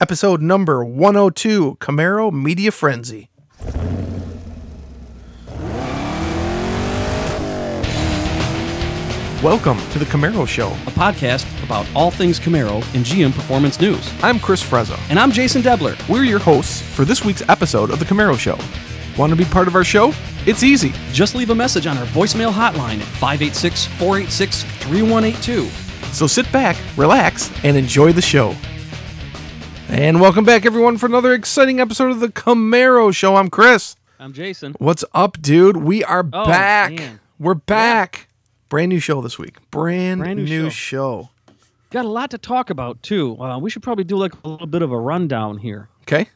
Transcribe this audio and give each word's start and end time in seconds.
episode 0.00 0.40
number 0.40 0.82
102 0.82 1.76
Camaro 1.78 2.32
Media 2.32 2.72
Frenzy. 2.72 3.28
Welcome 9.42 9.78
to 9.90 9.98
the 9.98 10.04
Camaro 10.06 10.46
Show. 10.46 10.68
a 10.68 10.90
podcast 10.92 11.46
about 11.64 11.86
all 11.94 12.10
things 12.10 12.38
Camaro 12.38 12.76
and 12.94 13.04
GM 13.04 13.32
Performance 13.32 13.80
News. 13.80 14.10
I'm 14.22 14.38
Chris 14.38 14.62
Frezza. 14.62 14.98
And 15.10 15.18
I'm 15.18 15.30
Jason 15.30 15.62
Debler. 15.62 15.96
We're 16.08 16.24
your 16.24 16.38
hosts 16.38 16.82
for 16.82 17.04
this 17.04 17.24
week's 17.24 17.46
episode 17.48 17.90
of 17.90 17.98
the 17.98 18.04
Camaro 18.04 18.38
Show. 18.38 18.58
Want 19.18 19.30
to 19.30 19.36
be 19.36 19.44
part 19.44 19.68
of 19.68 19.74
our 19.74 19.84
show? 19.84 20.12
It's 20.46 20.62
easy. 20.62 20.92
Just 21.12 21.34
leave 21.34 21.50
a 21.50 21.54
message 21.54 21.86
on 21.86 21.98
our 21.98 22.06
voicemail 22.06 22.52
hotline 22.52 23.00
at 23.00 23.06
586 23.18 23.86
486 23.86 24.62
3182. 24.62 25.68
So 26.12 26.26
sit 26.26 26.50
back, 26.52 26.76
relax, 26.96 27.50
and 27.64 27.76
enjoy 27.76 28.12
the 28.12 28.22
show. 28.22 28.54
And 29.90 30.20
welcome 30.20 30.44
back, 30.44 30.64
everyone, 30.64 30.98
for 30.98 31.06
another 31.06 31.34
exciting 31.34 31.80
episode 31.80 32.10
of 32.12 32.20
the 32.20 32.28
Camaro 32.28 33.14
Show. 33.14 33.36
I'm 33.36 33.50
Chris. 33.50 33.96
I'm 34.18 34.32
Jason. 34.32 34.74
What's 34.78 35.04
up, 35.14 35.40
dude? 35.42 35.78
We 35.78 36.04
are 36.04 36.20
Oh, 36.32 36.44
back. 36.44 36.92
man. 36.92 37.20
We're 37.38 37.54
back. 37.54 38.28
Brand 38.68 38.90
new 38.90 39.00
show 39.00 39.20
this 39.20 39.38
week. 39.38 39.56
Brand, 39.70 40.20
Brand 40.20 40.44
new, 40.44 40.64
new 40.64 40.70
show. 40.70 41.30
Got 41.90 42.04
a 42.04 42.08
lot 42.08 42.30
to 42.30 42.38
talk 42.38 42.70
about, 42.70 43.02
too. 43.02 43.40
Uh, 43.40 43.58
we 43.58 43.68
should 43.68 43.82
probably 43.82 44.04
do 44.04 44.16
like 44.16 44.32
a 44.44 44.48
little 44.48 44.66
bit 44.66 44.82
of 44.82 44.92
a 44.92 44.98
rundown 44.98 45.58
here. 45.58 45.88
Okay. 46.02 46.28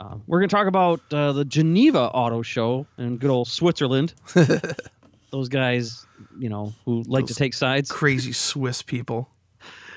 Uh, 0.00 0.16
we're 0.26 0.40
going 0.40 0.48
to 0.48 0.54
talk 0.56 0.66
about 0.66 1.00
uh, 1.12 1.32
the 1.32 1.44
Geneva 1.44 2.00
Auto 2.14 2.40
Show 2.42 2.86
in 2.98 3.18
good 3.18 3.30
old 3.30 3.46
Switzerland. 3.46 4.14
Those 5.30 5.48
guys, 5.48 6.06
you 6.38 6.48
know, 6.48 6.72
who 6.86 7.02
like 7.06 7.26
to 7.26 7.34
take 7.34 7.52
sides. 7.54 7.90
Crazy 7.90 8.32
Swiss 8.32 8.80
people. 8.82 9.28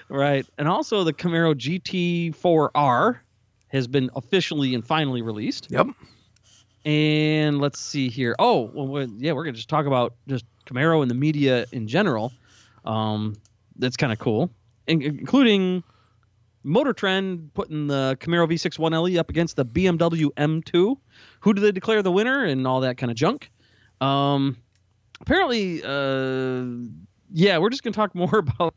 Right. 0.10 0.46
And 0.58 0.68
also 0.68 1.04
the 1.04 1.14
Camaro 1.14 1.54
GT4R 1.56 3.20
has 3.70 3.88
been 3.88 4.10
officially 4.16 4.74
and 4.76 4.86
finally 4.86 5.22
released. 5.22 5.70
Yep. 5.70 5.88
And 6.86 7.60
let's 7.60 7.80
see 7.80 8.10
here. 8.10 8.36
Oh, 8.38 8.70
well, 8.74 8.88
we 8.88 9.06
yeah, 9.18 9.34
we're 9.34 9.44
gonna 9.44 9.56
just 9.58 9.70
talk 9.70 9.88
about 9.88 10.14
just 10.28 10.46
Camaro 10.68 11.02
and 11.02 11.10
the 11.10 11.16
media 11.16 11.66
in 11.72 11.88
general. 11.88 12.32
Um, 12.86 13.36
that's 13.78 13.98
kind 13.98 14.14
of 14.14 14.20
cool, 14.20 14.52
in- 14.86 15.02
including 15.02 15.84
Motor 16.64 16.94
Trend 16.94 17.52
putting 17.56 17.88
the 17.88 18.18
Camaro 18.20 18.48
V6 18.48 18.78
1LE 18.78 19.12
E 19.12 19.18
up 19.18 19.32
against 19.32 19.56
the 19.56 19.66
BMW 19.66 20.30
M2. 20.38 20.96
Who 21.40 21.54
do 21.54 21.62
they 21.62 21.72
declare 21.72 22.04
the 22.04 22.12
winner 22.12 22.46
and 22.46 22.68
all 22.68 22.82
that 22.82 22.98
kind 22.98 23.12
of 23.12 23.18
junk? 23.18 23.50
Um, 24.00 24.58
apparently, 25.22 25.82
uh, 25.84 26.66
yeah, 27.32 27.58
we're 27.58 27.72
just 27.72 27.82
gonna 27.84 27.96
talk 27.96 28.14
more 28.16 28.38
about 28.38 28.76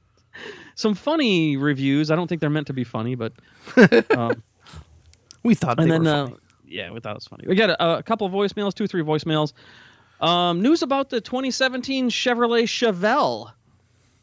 some 0.79 0.95
funny 0.95 1.57
reviews. 1.57 2.11
I 2.11 2.17
don't 2.17 2.29
think 2.29 2.41
they're 2.41 2.48
meant 2.51 2.69
to 2.69 2.73
be 2.73 2.84
funny, 2.84 3.17
but 3.17 3.33
um, 4.17 4.43
We 5.43 5.55
thought 5.55 5.79
and 5.81 5.91
they 5.91 5.95
then 5.98 6.05
were 6.05 6.11
uh, 6.11 6.25
funny. 6.27 6.37
yeah, 6.69 6.91
we 6.93 7.01
thought 7.01 7.12
it 7.12 7.17
was 7.17 7.27
funny. 7.27 7.45
We 7.48 7.57
got 7.57 7.71
a, 7.71 7.98
a 7.98 8.03
couple 8.05 8.27
of 8.27 8.33
voicemails, 8.33 8.75
two, 8.75 8.87
three 8.87 9.03
voicemails. 9.03 9.53
Um, 10.21 10.62
news 10.62 10.83
about 10.83 11.11
the 11.11 11.21
2017 11.21 12.11
Chevrolet 12.11 12.62
Chevelle. 12.65 13.51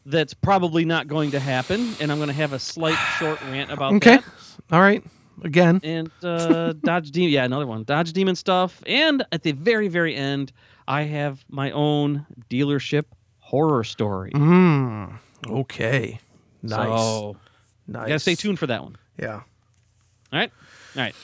That's 0.06 0.34
probably 0.34 0.84
not 0.84 1.08
going 1.08 1.32
to 1.32 1.40
happen, 1.40 1.92
and 2.00 2.10
I'm 2.12 2.18
going 2.18 2.28
to 2.28 2.34
have 2.34 2.52
a 2.52 2.58
slight 2.58 2.96
short 3.18 3.40
rant 3.42 3.70
about 3.72 3.94
Okay. 3.94 4.16
that. 4.16 4.24
All 4.70 4.80
right. 4.80 5.02
Again. 5.42 5.80
And 5.82 6.10
uh, 6.22 6.72
Dodge 6.74 7.10
Demon, 7.10 7.32
yeah, 7.32 7.44
another 7.44 7.66
one, 7.66 7.82
Dodge 7.84 8.12
Demon 8.12 8.36
stuff. 8.36 8.82
And 8.86 9.24
at 9.32 9.42
the 9.42 9.52
very, 9.52 9.88
very 9.88 10.14
end, 10.14 10.52
I 10.88 11.02
have 11.02 11.44
my 11.50 11.72
own 11.72 12.24
dealership 12.48 13.04
horror 13.40 13.84
story. 13.84 14.30
Mm, 14.30 15.18
okay. 15.48 16.18
Nice. 16.70 16.88
So 16.88 17.36
nice. 17.86 18.02
you 18.02 18.08
gotta 18.08 18.18
stay 18.18 18.34
tuned 18.34 18.58
for 18.58 18.66
that 18.66 18.82
one. 18.82 18.96
Yeah. 19.18 19.42
All 20.32 20.38
right, 20.40 20.50
all 20.96 21.02
right. 21.02 21.14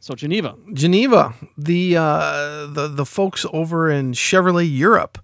So 0.00 0.14
Geneva, 0.14 0.56
Geneva, 0.72 1.34
the 1.58 1.96
uh, 1.96 2.66
the 2.66 2.88
the 2.88 3.04
folks 3.04 3.44
over 3.52 3.90
in 3.90 4.12
Chevrolet 4.12 4.68
Europe 4.70 5.18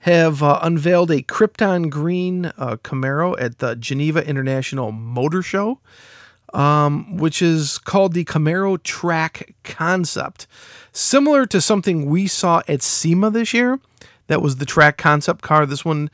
have 0.00 0.42
uh, 0.42 0.58
unveiled 0.62 1.10
a 1.10 1.22
Krypton 1.22 1.88
Green 1.90 2.46
uh, 2.56 2.76
Camaro 2.82 3.36
at 3.38 3.58
the 3.58 3.76
Geneva 3.76 4.26
International 4.26 4.90
Motor 4.90 5.42
Show, 5.42 5.78
um, 6.54 7.18
which 7.18 7.40
is 7.40 7.78
called 7.78 8.14
the 8.14 8.24
Camaro 8.24 8.82
Track 8.82 9.54
Concept, 9.62 10.46
similar 10.92 11.46
to 11.46 11.60
something 11.60 12.06
we 12.06 12.26
saw 12.26 12.62
at 12.66 12.82
SEMA 12.82 13.30
this 13.30 13.54
year. 13.54 13.78
That 14.26 14.42
was 14.42 14.56
the 14.56 14.66
track 14.66 14.96
concept 14.96 15.42
car. 15.42 15.66
This 15.66 15.84
one 15.84 16.10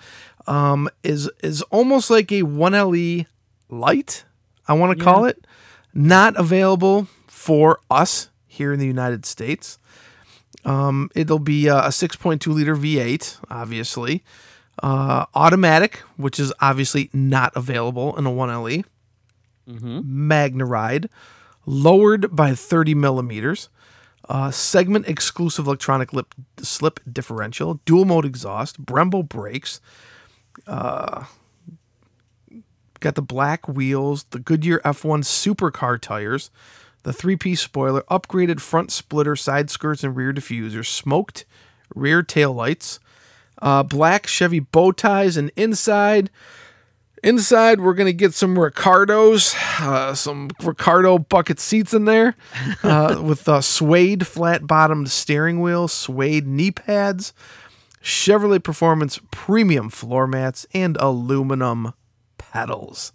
um, 0.49 0.89
is 1.05 1.31
is 1.43 1.63
almost 1.63 2.11
like 2.11 2.33
a 2.33 2.43
1LE 2.43 3.27
light. 3.69 4.25
I 4.67 4.73
want 4.75 4.99
to 4.99 5.05
call 5.05 5.25
it 5.27 5.47
not 5.95 6.39
available 6.39 7.07
for 7.27 7.81
us 7.91 8.31
here 8.47 8.73
in 8.73 8.81
the 8.81 8.87
United 8.87 9.25
States. 9.25 9.79
Um, 10.65 11.11
it'll 11.15 11.39
be 11.39 11.69
a, 11.69 11.77
a 11.77 11.89
6.2 11.89 12.47
liter 12.53 12.75
V8, 12.77 13.39
obviously. 13.51 14.23
Uh, 14.83 15.27
automatic, 15.35 15.99
which 16.17 16.39
is 16.39 16.53
obviously 16.61 17.11
not 17.13 17.53
available 17.57 18.17
in 18.17 18.27
a 18.27 18.31
1LE. 18.31 18.85
Magna 20.05 20.65
Ride, 20.65 21.09
lowered 21.67 22.35
by 22.35 22.55
30 22.55 22.95
millimeters. 22.95 23.69
Uh, 24.29 24.51
segment 24.51 25.09
exclusive 25.09 25.67
electronic 25.67 26.13
limited 26.13 26.45
slip 26.61 27.01
differential, 27.11 27.81
dual 27.87 28.05
mode 28.05 28.27
exhaust, 28.27 28.85
Brembo 28.85 29.27
brakes, 29.27 29.81
got 30.67 31.27
the 33.15 33.23
black 33.23 33.69
wheels, 33.69 34.25
the 34.31 34.39
Goodyear 34.39 34.81
F1 34.85 35.25
supercar 35.25 36.01
tires, 36.01 36.51
the 37.03 37.13
three 37.13 37.37
piece 37.37 37.61
spoiler, 37.61 38.03
upgraded 38.11 38.61
front 38.61 38.91
splitter, 38.91 39.37
side 39.37 39.71
skirts, 39.71 40.03
and 40.03 40.17
rear 40.17 40.33
diffuser, 40.33 40.85
smoked 40.85 41.45
rear 41.95 42.23
taillights, 42.23 42.99
uh, 43.63 43.83
black 43.83 44.27
Chevy 44.27 44.61
bow 44.61 44.93
ties, 44.93 45.37
and 45.37 45.51
inside. 45.57 46.31
Inside, 47.23 47.81
we're 47.81 47.95
gonna 47.95 48.13
get 48.13 48.33
some 48.35 48.55
Recaros, 48.57 49.57
uh, 49.81 50.15
some 50.15 50.51
Recaro 50.61 51.29
bucket 51.29 51.59
seats 51.59 51.93
in 51.93 52.05
there, 52.05 52.37
uh, 52.85 53.21
with 53.25 53.49
uh, 53.49 53.61
suede 53.61 54.25
flat-bottomed 54.27 55.11
steering 55.11 55.61
wheel, 55.61 55.89
suede 55.89 56.47
knee 56.47 56.71
pads, 56.71 57.33
Chevrolet 58.03 58.63
Performance 58.63 59.21
premium 59.31 59.89
floor 59.91 60.27
mats, 60.27 60.67
and 60.75 60.97
aluminum 60.99 61.93
pedals. 62.39 63.13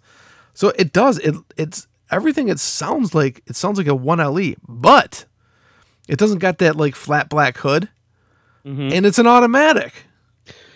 So 0.52 0.68
it 0.70 0.92
does 0.92 1.18
it 1.18 1.34
it's 1.56 1.86
everything 2.10 2.48
it 2.48 2.60
sounds 2.60 3.14
like 3.14 3.42
it 3.46 3.56
sounds 3.56 3.78
like 3.78 3.86
a 3.88 3.90
1LE, 3.90 4.56
but 4.68 5.24
it 6.08 6.18
doesn't 6.18 6.38
got 6.38 6.58
that 6.58 6.76
like 6.76 6.94
flat 6.94 7.28
black 7.28 7.56
hood. 7.58 7.88
And 8.66 9.04
it's 9.04 9.18
an 9.18 9.26
automatic. 9.26 9.92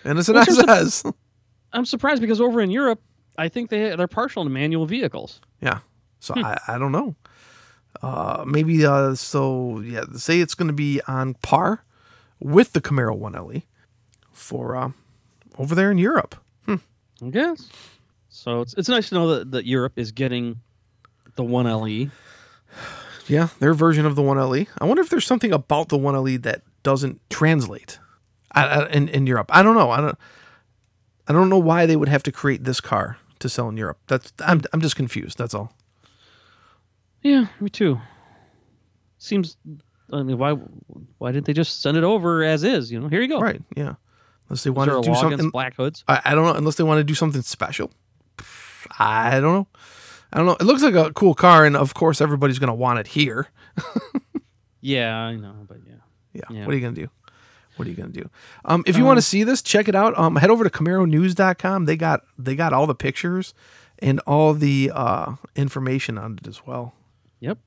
And 0.03 0.19
it's 0.19 0.29
an 0.29 0.35
Well, 0.35 0.45
there's 0.45 0.59
a- 0.59 0.69
SS. 0.69 1.03
I'm 1.73 1.85
surprised 1.85 2.21
because 2.21 2.39
over 2.39 2.61
in 2.61 2.69
Europe, 2.69 3.01
I 3.37 3.47
think 3.49 3.69
they 3.71 3.95
they're 3.95 4.07
partial 4.07 4.43
to 4.43 4.49
manual 4.49 4.85
vehicles. 4.85 5.39
yeah. 5.61 5.79
So 6.19 6.33
I, 6.35 6.59
I 6.67 6.77
don't 6.77 6.91
know. 6.91 7.15
Uh 8.01 8.43
maybe 8.45 8.85
uh 8.85 9.15
so 9.15 9.79
yeah, 9.79 10.03
say 10.15 10.39
it's 10.41 10.53
gonna 10.55 10.73
be 10.73 10.99
on 11.07 11.33
par 11.35 11.83
with 12.39 12.73
the 12.73 12.81
Camaro 12.81 13.17
1LE 13.19 13.63
for 14.39 14.75
uh 14.75 14.91
over 15.57 15.75
there 15.75 15.91
in 15.91 15.97
Europe. 15.97 16.35
I 17.21 17.29
guess. 17.29 17.69
So 18.29 18.61
it's 18.61 18.73
it's 18.75 18.89
nice 18.89 19.09
to 19.09 19.15
know 19.15 19.35
that, 19.35 19.51
that 19.51 19.65
Europe 19.65 19.93
is 19.97 20.11
getting 20.11 20.61
the 21.35 21.43
one. 21.43 21.65
LE. 21.65 22.09
Yeah, 23.27 23.49
their 23.59 23.73
version 23.73 24.05
of 24.05 24.15
the 24.15 24.21
1LE. 24.23 24.67
I 24.79 24.85
wonder 24.85 25.03
if 25.03 25.09
there's 25.09 25.25
something 25.25 25.51
about 25.51 25.89
the 25.89 25.97
1LE 25.97 26.41
that 26.43 26.63
doesn't 26.81 27.21
translate 27.29 27.99
in 28.91 29.09
in 29.09 29.27
Europe. 29.27 29.49
I 29.53 29.61
don't 29.63 29.75
know. 29.75 29.91
I 29.91 30.01
don't. 30.01 30.17
I 31.27 31.33
don't 31.33 31.49
know 31.49 31.59
why 31.59 31.85
they 31.85 31.95
would 31.95 32.09
have 32.09 32.23
to 32.23 32.31
create 32.31 32.63
this 32.63 32.81
car 32.81 33.17
to 33.39 33.49
sell 33.49 33.69
in 33.69 33.77
Europe. 33.77 33.99
That's 34.07 34.33
I'm 34.39 34.61
I'm 34.73 34.81
just 34.81 34.95
confused. 34.95 35.37
That's 35.37 35.53
all. 35.53 35.73
Yeah, 37.21 37.47
me 37.59 37.69
too. 37.69 37.99
Seems. 39.17 39.57
I 40.11 40.23
mean, 40.23 40.37
why 40.37 40.53
why 41.19 41.31
didn't 41.31 41.45
they 41.45 41.53
just 41.53 41.81
send 41.81 41.97
it 41.97 42.03
over 42.03 42.43
as 42.43 42.63
is? 42.63 42.91
You 42.91 42.99
know, 42.99 43.09
here 43.09 43.21
you 43.21 43.27
go. 43.27 43.39
Right? 43.39 43.61
Yeah. 43.75 43.95
Unless 44.49 44.63
they 44.63 44.69
want 44.71 44.91
to 44.91 45.01
do 45.01 45.15
something. 45.15 45.49
black 45.51 45.75
hoods? 45.75 46.03
I, 46.07 46.21
I 46.25 46.35
don't 46.35 46.45
know. 46.45 46.53
Unless 46.53 46.75
they 46.75 46.83
want 46.83 46.99
to 46.99 47.03
do 47.03 47.15
something 47.15 47.41
special. 47.43 47.91
I 48.97 49.39
don't 49.39 49.53
know. 49.53 49.67
I 50.33 50.37
don't 50.37 50.45
know. 50.47 50.57
It 50.59 50.63
looks 50.63 50.81
like 50.81 50.95
a 50.95 51.13
cool 51.13 51.33
car, 51.33 51.65
and 51.65 51.75
of 51.75 51.93
course, 51.93 52.21
everybody's 52.21 52.59
gonna 52.59 52.75
want 52.75 52.99
it 52.99 53.07
here. 53.07 53.47
Yeah, 54.81 55.15
I 55.17 55.35
know, 55.35 55.55
but 55.67 55.77
yeah. 55.85 55.95
Yeah. 56.33 56.41
Yeah. 56.49 56.65
What 56.65 56.73
are 56.73 56.77
you 56.77 56.81
gonna 56.81 56.95
do? 56.95 57.09
What 57.75 57.87
are 57.87 57.91
you 57.91 57.97
gonna 57.97 58.09
do? 58.09 58.29
Um, 58.65 58.83
if 58.85 58.97
you 58.97 59.05
want 59.05 59.17
to 59.17 59.21
see 59.21 59.43
this, 59.43 59.61
check 59.61 59.87
it 59.87 59.95
out. 59.95 60.17
Um, 60.17 60.35
head 60.35 60.49
over 60.49 60.63
to 60.63 60.69
CamaroNews.com. 60.69 61.85
They 61.85 61.97
got 61.97 62.21
they 62.37 62.55
got 62.55 62.73
all 62.73 62.87
the 62.87 62.95
pictures 62.95 63.53
and 63.99 64.19
all 64.21 64.53
the 64.53 64.91
uh, 64.93 65.33
information 65.55 66.17
on 66.17 66.39
it 66.41 66.47
as 66.47 66.65
well. 66.65 66.93
Yep. 67.41 67.57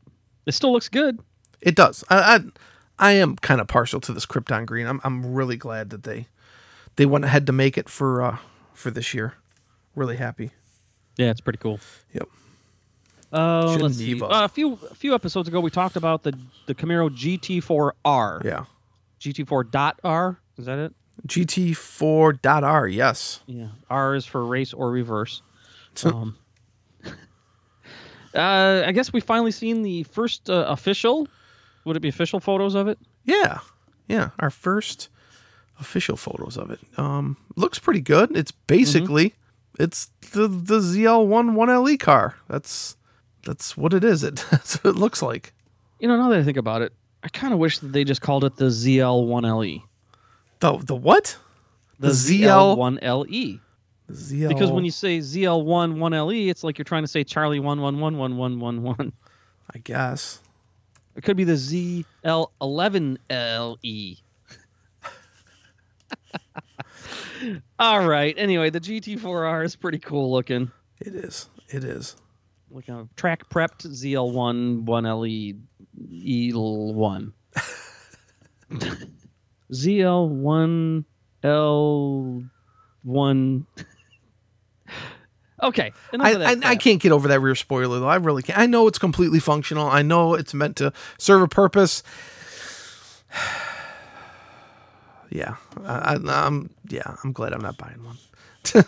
It 0.47 0.53
still 0.53 0.73
looks 0.73 0.89
good. 0.89 1.21
It 1.61 1.75
does. 1.75 2.05
I 2.09 2.17
I, 2.37 2.41
I 2.99 3.13
am 3.13 3.37
kind 3.37 3.61
of 3.61 3.69
partial 3.69 4.01
to 4.01 4.13
this 4.13 4.27
Krypton 4.27 4.67
Green. 4.67 4.87
I'm 4.87 5.01
I'm 5.05 5.35
really 5.35 5.57
glad 5.57 5.91
that 5.91 6.03
they 6.05 6.29
they 6.97 7.07
went 7.07 7.25
ahead 7.25 7.47
to 7.47 7.53
make 7.53 7.79
it 7.79 7.89
for 7.89 8.23
uh, 8.23 8.39
for 8.75 8.91
this 8.91 9.15
year. 9.15 9.35
Really 9.95 10.17
happy. 10.17 10.51
Yeah, 11.17 11.31
it's 11.31 11.41
pretty 11.41 11.59
cool. 11.59 11.81
Yep. 12.13 12.29
Uh, 13.33 13.77
let's 13.81 13.97
see. 13.97 14.21
Uh, 14.21 14.45
a 14.45 14.49
few 14.49 14.79
a 14.91 14.95
few 14.95 15.15
episodes 15.15 15.49
ago, 15.49 15.61
we 15.61 15.71
talked 15.71 15.97
about 15.97 16.23
the 16.23 16.39
the 16.67 16.75
Camaro 16.75 17.11
GT4R. 17.11 18.45
Yeah. 18.45 18.65
GT4 19.21 19.71
dot 19.71 20.01
R. 20.05 20.39
Is 20.59 20.67
that 20.67 20.79
it? 20.79 20.93
GT4.R, 21.27 22.89
yes. 22.89 23.41
Yeah. 23.47 23.69
R 23.89 24.15
is 24.15 24.27
for 24.27 24.45
race 24.45 24.73
or 24.73 24.91
reverse. 24.91 25.43
um, 26.05 26.37
uh, 27.05 28.83
I 28.87 28.93
guess 28.93 29.13
we 29.13 29.21
finally 29.21 29.51
seen 29.51 29.83
the 29.83 30.03
first 30.05 30.51
uh, 30.51 30.65
official. 30.69 31.29
Would 31.85 31.97
it 31.97 32.01
be 32.01 32.09
official 32.09 32.41
photos 32.41 32.75
of 32.75 32.89
it? 32.89 32.99
Yeah. 33.25 33.59
Yeah. 34.09 34.31
Our 34.39 34.51
first 34.51 35.09
official 35.83 36.17
photos 36.17 36.57
of 36.57 36.71
it. 36.71 36.81
Um, 36.97 37.37
looks 37.57 37.79
pretty 37.79 38.01
good. 38.01 38.37
It's 38.37 38.53
basically 38.53 39.35
it's 39.79 40.11
the 40.33 40.49
the 40.49 40.79
ZL1 40.79 41.55
1LE 41.55 41.91
E 41.91 41.99
car. 41.99 42.37
That's 42.49 42.97
that's 43.45 43.77
what 43.77 43.93
it 43.93 44.05
is. 44.05 44.23
It 44.23 44.45
that's 44.51 44.83
what 44.83 44.95
it 44.95 44.99
looks 44.99 45.21
like. 45.21 45.53
You 45.99 46.09
know, 46.09 46.17
now 46.17 46.31
that 46.31 46.39
I 46.39 46.43
think 46.43 46.57
about 46.57 46.83
it, 46.83 46.93
I 47.23 47.29
kind 47.29 47.53
of 47.53 47.59
wish 47.59 47.79
that 47.81 47.93
they 47.93 48.05
just 48.05 48.21
called 48.21 48.45
it 48.45 48.57
the 48.57 48.67
ZL1LE. 48.67 49.83
The 50.61 50.79
the 50.79 50.95
what? 50.95 51.37
The, 51.99 52.09
The 52.09 52.15
ZL 52.15 52.77
ZL1LE. 52.77 53.61
ZL 54.11 54.49
Because 54.49 54.71
when 54.71 54.85
you 54.85 54.91
say 54.91 55.19
ZL1 55.19 55.97
1LE, 55.97 56.35
E, 56.35 56.51
it's 56.51 56.65
like 56.65 56.77
you're 56.79 56.85
trying 56.85 57.05
to 57.05 57.09
say 57.09 57.25
Charlie 57.25 57.61
1111111. 57.61 59.13
I 59.75 59.79
guess. 59.79 60.41
It 61.15 61.23
could 61.25 61.37
be 61.37 61.45
the 61.45 61.53
ZL11LE. 62.25 64.19
All 67.79 68.07
right. 68.07 68.35
Anyway, 68.37 68.71
the 68.71 68.81
GT4R 68.81 69.65
is 69.65 69.77
pretty 69.77 69.99
cool 69.99 70.31
looking. 70.31 70.71
It 71.01 71.15
is. 71.15 71.49
It 71.69 71.85
is. 71.85 72.17
Like 72.71 72.89
a 72.89 73.09
track 73.17 73.49
prepped 73.51 73.87
ZL1 73.87 74.85
1LE 74.85 75.61
E1. 76.11 77.33
ZL1 79.73 81.05
L1. 81.43 83.67
okay. 85.63 85.93
I, 86.19 86.35
I, 86.35 86.57
I 86.65 86.77
can't 86.77 87.01
get 87.01 87.13
over 87.13 87.29
that 87.29 87.41
rear 87.41 87.55
spoiler 87.55 88.01
though. 88.01 88.09
I 88.09 88.17
really 88.17 88.43
can't. 88.43 88.59
I 88.59 88.67
know 88.67 88.87
it's 88.87 88.99
completely 88.99 89.41
functional. 89.41 89.87
I 89.87 90.03
know 90.03 90.35
it's 90.35 90.55
meant 90.55 90.77
to 90.77 90.93
serve 91.19 91.43
a 91.43 91.49
purpose. 91.49 92.03
Yeah, 95.35 95.57
I, 95.85 96.15
I, 96.15 96.47
I'm 96.47 96.69
yeah. 96.89 97.17
I'm 97.25 97.33
glad 97.33 97.53
I'm 97.53 97.63
not 97.63 97.79
buying 97.79 98.03
one. 98.05 98.17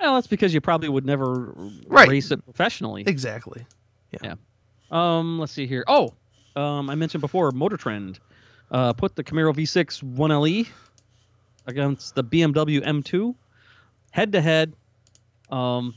Well, 0.00 0.14
that's 0.16 0.26
because 0.26 0.52
you 0.52 0.60
probably 0.60 0.88
would 0.88 1.06
never 1.06 1.54
Right. 1.86 2.08
race 2.08 2.32
it 2.32 2.44
professionally. 2.44 3.04
Exactly. 3.06 3.64
Yeah. 4.10 4.34
Um, 4.90 5.38
let's 5.38 5.52
see 5.52 5.64
here. 5.64 5.84
Oh, 5.86 6.12
um, 6.56 6.90
I 6.90 6.96
mentioned 6.96 7.20
before 7.20 7.52
Motor 7.52 7.76
Trend 7.76 8.18
uh, 8.72 8.92
put 8.94 9.14
the 9.14 9.22
Camaro 9.22 9.54
V6 9.54 10.02
1LE 10.16 10.48
E 10.50 10.68
against 11.68 12.16
the 12.16 12.24
BMW 12.24 12.84
M2 12.84 13.32
head 14.10 14.32
to 14.32 14.40
head. 14.40 14.74
Um, 15.50 15.94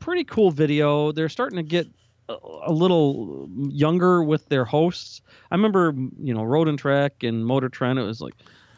pretty 0.00 0.24
cool 0.24 0.50
video. 0.50 1.12
They're 1.12 1.28
starting 1.28 1.56
to 1.58 1.62
get 1.62 1.86
a, 2.28 2.34
a 2.64 2.72
little 2.72 3.48
younger 3.68 4.24
with 4.24 4.48
their 4.48 4.64
hosts. 4.64 5.20
I 5.52 5.54
remember, 5.54 5.94
you 6.20 6.34
know, 6.34 6.42
Road 6.42 6.66
and 6.66 6.78
Track 6.78 7.22
and 7.22 7.46
Motor 7.46 7.68
Trend. 7.68 8.00
It 8.00 8.02
was 8.02 8.20
like, 8.20 8.34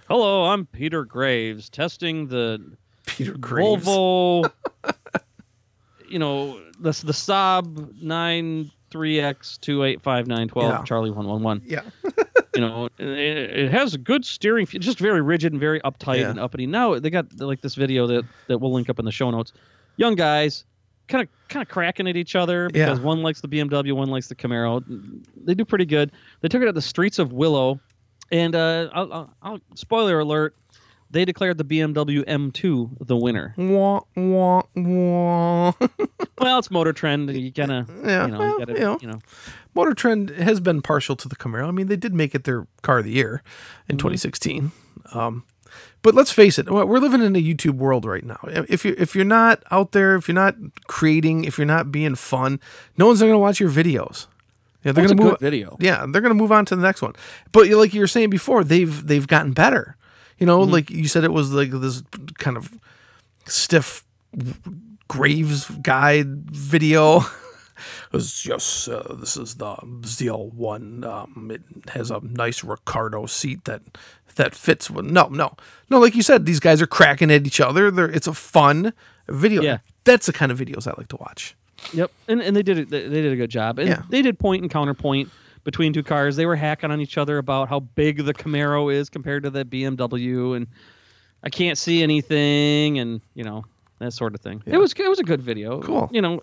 "Hello, 0.08 0.44
I'm 0.46 0.66
Peter 0.66 1.04
Graves 1.04 1.68
testing 1.68 2.28
the 2.28 2.76
Peter 3.06 3.34
Graves. 3.36 3.84
Volvo, 3.86 4.50
you 6.08 6.18
know, 6.18 6.60
the 6.80 6.90
the 6.90 7.12
Saab 7.12 7.66
93X 8.02 9.60
285912 9.60 10.84
Charlie 10.84 11.10
111. 11.10 11.62
Yeah. 11.66 11.82
You 12.54 12.62
know, 12.66 12.86
it, 12.98 13.06
it 13.06 13.70
has 13.70 13.94
a 13.94 13.98
good 13.98 14.24
steering, 14.24 14.66
feel, 14.66 14.80
just 14.80 14.98
very 14.98 15.20
rigid 15.20 15.52
and 15.52 15.60
very 15.60 15.78
uptight 15.82 16.18
Yeah. 16.20 16.30
and 16.30 16.40
uppity. 16.40 16.66
Now 16.66 16.98
they 16.98 17.08
got 17.08 17.26
like 17.38 17.60
this 17.60 17.76
video 17.76 18.08
that 18.08 18.24
that 18.48 18.58
we'll 18.58 18.72
link 18.72 18.88
up 18.90 18.98
in 18.98 19.04
the 19.04 19.12
show 19.12 19.30
notes. 19.30 19.52
Young 19.96 20.16
guys, 20.16 20.64
kind 21.06 21.22
of 21.22 21.28
kind 21.48 21.62
of 21.62 21.68
cracking 21.68 22.08
at 22.08 22.16
each 22.16 22.34
other 22.34 22.68
Yeah. 22.74 22.86
because 22.86 22.98
one 22.98 23.22
likes 23.22 23.42
the 23.42 23.46
BMW, 23.48 23.92
one 23.92 24.08
likes 24.08 24.26
the 24.26 24.34
Camaro. 24.34 24.82
They 25.36 25.54
do 25.54 25.64
pretty 25.64 25.84
good. 25.84 26.10
They 26.40 26.48
took 26.48 26.60
it 26.60 26.66
at 26.66 26.74
the 26.74 26.82
streets 26.82 27.20
of 27.20 27.32
Willow, 27.32 27.78
and 28.30 28.54
uh, 28.54 28.88
I'll, 28.92 29.12
I'll, 29.12 29.34
I'll 29.42 29.60
spoiler 29.74 30.18
alert. 30.20 30.54
They 31.10 31.24
declared 31.24 31.56
the 31.56 31.64
BMW 31.64 32.22
M2 32.24 33.06
the 33.06 33.16
winner. 33.16 33.54
Wah, 33.56 34.02
wah, 34.14 34.62
wah. 34.74 35.72
Well, 36.40 36.58
it's 36.60 36.70
Motor 36.70 36.92
Trend. 36.92 37.30
You 37.34 37.50
kind 37.52 37.72
of, 37.72 37.90
Yeah, 38.04 38.26
you 38.26 38.32
know, 38.32 38.38
well, 38.38 38.50
you 38.50 38.58
gotta, 38.66 38.72
you 38.74 38.78
know. 38.80 38.98
you 39.02 39.08
know. 39.08 39.18
Motor 39.74 39.92
Trend 39.94 40.30
has 40.30 40.60
been 40.60 40.82
partial 40.82 41.16
to 41.16 41.28
the 41.28 41.34
Camaro. 41.34 41.66
I 41.66 41.70
mean, 41.72 41.88
they 41.88 41.96
did 41.96 42.14
make 42.14 42.32
it 42.34 42.44
their 42.44 42.66
car 42.82 42.98
of 42.98 43.06
the 43.06 43.10
year 43.10 43.42
in 43.88 43.96
2016. 43.96 44.70
Um, 45.14 45.44
but 46.02 46.14
let's 46.14 46.30
face 46.30 46.58
it, 46.58 46.70
we're 46.70 46.98
living 47.00 47.22
in 47.22 47.34
a 47.34 47.42
YouTube 47.42 47.74
world 47.76 48.04
right 48.04 48.24
now. 48.24 48.38
If 48.44 48.84
you 48.84 48.94
if 48.98 49.16
you're 49.16 49.24
not 49.24 49.62
out 49.70 49.92
there, 49.92 50.14
if 50.14 50.28
you're 50.28 50.34
not 50.34 50.54
creating, 50.86 51.44
if 51.44 51.58
you're 51.58 51.66
not 51.66 51.90
being 51.90 52.14
fun, 52.14 52.60
no 52.96 53.06
one's 53.06 53.20
going 53.20 53.32
to 53.32 53.38
watch 53.38 53.58
your 53.60 53.70
videos. 53.70 54.26
Yeah, 54.84 54.92
they're 54.92 55.06
going 55.06 55.16
to 55.16 55.22
move. 55.22 55.32
good 55.32 55.40
video. 55.40 55.76
Yeah, 55.80 56.06
they're 56.08 56.22
going 56.22 56.30
to 56.30 56.40
move 56.40 56.52
on 56.52 56.64
to 56.66 56.76
the 56.76 56.82
next 56.82 57.02
one. 57.02 57.14
But 57.52 57.68
like 57.68 57.92
you 57.94 58.00
were 58.00 58.06
saying 58.06 58.30
before, 58.30 58.62
they've 58.64 59.06
they've 59.06 59.26
gotten 59.26 59.52
better. 59.52 59.96
You 60.38 60.46
know, 60.46 60.60
like 60.60 60.88
you 60.90 61.08
said, 61.08 61.24
it 61.24 61.32
was 61.32 61.52
like 61.52 61.70
this 61.70 62.02
kind 62.38 62.56
of 62.56 62.78
stiff 63.46 64.04
Graves 65.08 65.70
guide 65.82 66.50
video. 66.50 67.22
Was 68.12 68.44
yes, 68.44 68.88
uh, 68.88 69.14
this 69.20 69.36
is 69.36 69.54
the 69.54 69.74
ZL1. 69.76 71.04
Um, 71.04 71.50
it 71.52 71.62
has 71.90 72.10
a 72.10 72.20
nice 72.20 72.62
Recaro 72.62 73.28
seat 73.28 73.64
that 73.66 73.82
that 74.34 74.54
fits. 74.54 74.90
With, 74.90 75.06
no, 75.06 75.28
no, 75.28 75.54
no. 75.88 75.98
Like 76.00 76.14
you 76.14 76.22
said, 76.22 76.44
these 76.44 76.60
guys 76.60 76.82
are 76.82 76.86
cracking 76.86 77.30
at 77.30 77.46
each 77.46 77.60
other. 77.60 77.90
They're, 77.90 78.10
it's 78.10 78.26
a 78.26 78.34
fun 78.34 78.92
video. 79.28 79.62
Yeah. 79.62 79.78
That's 80.04 80.26
the 80.26 80.32
kind 80.32 80.50
of 80.50 80.58
videos 80.58 80.86
I 80.86 80.94
like 80.98 81.08
to 81.08 81.16
watch. 81.16 81.54
Yep, 81.92 82.10
and 82.28 82.40
and 82.42 82.54
they 82.56 82.62
did 82.62 82.78
it. 82.78 82.90
They 82.90 83.08
did 83.08 83.32
a 83.32 83.36
good 83.36 83.50
job, 83.50 83.78
and 83.78 83.88
Yeah. 83.88 84.02
they 84.10 84.22
did 84.22 84.38
point 84.38 84.62
and 84.62 84.70
counterpoint 84.70 85.30
between 85.64 85.92
two 85.92 86.02
cars. 86.02 86.36
They 86.36 86.46
were 86.46 86.56
hacking 86.56 86.90
on 86.90 87.00
each 87.00 87.16
other 87.18 87.38
about 87.38 87.68
how 87.68 87.80
big 87.80 88.24
the 88.24 88.34
Camaro 88.34 88.92
is 88.92 89.08
compared 89.08 89.42
to 89.44 89.50
the 89.50 89.64
BMW, 89.64 90.56
and 90.56 90.66
I 91.42 91.50
can't 91.50 91.78
see 91.78 92.02
anything, 92.02 92.98
and 92.98 93.20
you 93.34 93.44
know 93.44 93.64
that 94.00 94.12
sort 94.12 94.34
of 94.34 94.40
thing. 94.40 94.62
Yeah. 94.66 94.74
It 94.74 94.78
was 94.78 94.92
it 94.92 95.08
was 95.08 95.18
a 95.18 95.24
good 95.24 95.40
video. 95.40 95.80
Cool. 95.80 96.08
You 96.12 96.20
know, 96.22 96.42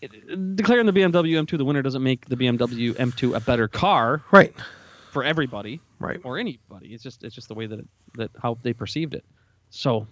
it- 0.00 0.56
declaring 0.56 0.86
the 0.86 0.92
BMW 0.92 1.36
M2 1.44 1.58
the 1.58 1.64
winner 1.64 1.82
doesn't 1.82 2.02
make 2.02 2.26
the 2.26 2.36
BMW 2.36 2.94
M2 2.94 3.34
a 3.36 3.40
better 3.40 3.68
car 3.68 4.22
Right, 4.30 4.54
for 5.10 5.24
everybody. 5.24 5.80
right. 5.98 6.20
or 6.22 6.38
anybody. 6.38 6.88
It's 6.94 7.02
just 7.02 7.24
it's 7.24 7.34
just 7.34 7.48
the 7.48 7.54
way 7.54 7.66
that 7.66 7.80
that 8.14 8.30
how 8.42 8.58
they 8.62 8.72
perceived 8.72 9.14
it. 9.14 9.24
So, 9.70 10.06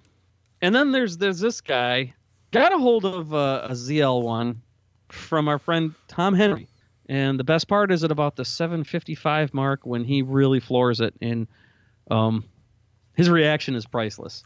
and 0.62 0.75
then 0.75 0.91
there's 0.91 1.17
there's 1.19 1.38
this 1.41 1.61
guy 1.61 2.15
got 2.55 2.73
a 2.73 2.79
hold 2.79 3.05
of 3.05 3.35
uh, 3.35 3.67
a 3.69 3.73
ZL 3.73 4.23
one 4.23 4.63
from 5.09 5.49
our 5.49 5.59
friend 5.59 5.95
Tom 6.09 6.35
Henry, 6.35 6.69
and 7.09 7.39
the 7.39 7.45
best 7.45 7.69
part 7.69 7.93
is 7.93 8.05
at 8.05 8.11
about 8.11 8.37
the 8.37 8.45
755 8.45 9.53
mark 9.53 9.81
when 9.85 10.05
he 10.05 10.23
really 10.23 10.61
floors 10.61 11.01
it, 11.01 11.15
and 11.21 11.47
um, 12.11 12.45
his 13.15 13.29
reaction 13.29 13.75
is 13.75 13.87
priceless. 13.87 14.45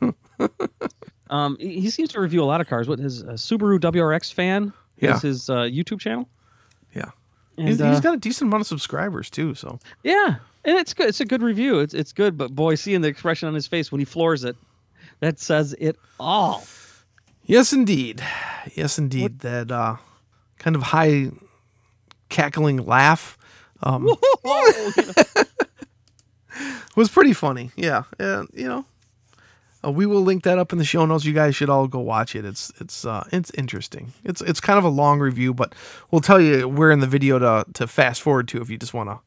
um, 1.30 1.56
he, 1.58 1.90
seems 1.90 2.10
to 2.10 2.20
review 2.20 2.42
a 2.42 2.46
lot 2.46 2.60
of 2.60 2.68
cars. 2.68 2.88
What 2.88 2.98
his 2.98 3.22
uh, 3.22 3.32
Subaru 3.32 3.78
WRX 3.78 4.32
fan 4.32 4.72
Yeah. 4.98 5.16
is 5.16 5.22
his 5.22 5.50
uh, 5.50 5.62
YouTube 5.62 6.00
channel. 6.00 6.28
Yeah. 6.94 7.10
And, 7.56 7.68
he's, 7.68 7.80
uh, 7.80 7.90
he's 7.90 8.00
got 8.00 8.14
a 8.14 8.18
decent 8.18 8.48
amount 8.48 8.60
of 8.62 8.66
subscribers 8.68 9.30
too. 9.30 9.54
So 9.54 9.80
yeah, 10.04 10.36
and 10.64 10.78
it's 10.78 10.94
good. 10.94 11.08
It's 11.08 11.20
a 11.20 11.24
good 11.24 11.42
review. 11.42 11.80
It's 11.80 11.92
it's 11.92 12.12
good, 12.12 12.38
but 12.38 12.54
boy, 12.54 12.76
seeing 12.76 13.00
the 13.00 13.08
expression 13.08 13.48
on 13.48 13.54
his 13.54 13.66
face 13.66 13.90
when 13.90 13.98
he 13.98 14.04
floors 14.04 14.44
it, 14.44 14.56
that 15.20 15.40
says 15.40 15.74
it 15.78 15.96
all. 16.20 16.64
Yes, 17.48 17.72
indeed, 17.72 18.22
yes, 18.74 18.96
indeed. 18.98 19.40
That 19.40 19.72
uh, 19.72 19.96
kind 20.58 20.76
of 20.76 20.82
high 20.82 21.32
cackling 22.28 22.86
laugh 22.86 23.36
um, 23.82 24.04
was 26.96 27.08
pretty 27.08 27.32
funny. 27.32 27.70
Yeah, 27.76 28.04
and 28.18 28.48
you 28.52 28.68
know, 28.68 28.84
uh, 29.84 29.90
we 29.90 30.06
will 30.06 30.22
link 30.22 30.44
that 30.44 30.58
up 30.58 30.72
in 30.72 30.78
the 30.78 30.84
show 30.84 31.04
notes. 31.06 31.24
You 31.24 31.32
guys 31.32 31.54
should 31.56 31.70
all 31.70 31.86
go 31.88 32.00
watch 32.00 32.34
it. 32.34 32.44
It's 32.44 32.72
it's 32.80 33.04
uh, 33.04 33.24
it's 33.32 33.50
interesting. 33.52 34.12
It's 34.24 34.40
it's 34.42 34.60
kind 34.60 34.78
of 34.78 34.84
a 34.84 34.88
long 34.88 35.20
review, 35.20 35.54
but 35.54 35.74
we'll 36.10 36.20
tell 36.20 36.40
you 36.40 36.68
where 36.68 36.90
in 36.90 37.00
the 37.00 37.06
video 37.06 37.38
to 37.38 37.64
to 37.74 37.86
fast 37.86 38.22
forward 38.22 38.48
to 38.48 38.60
if 38.60 38.70
you 38.70 38.78
just 38.78 38.94
want 38.94 39.10
to 39.10 39.18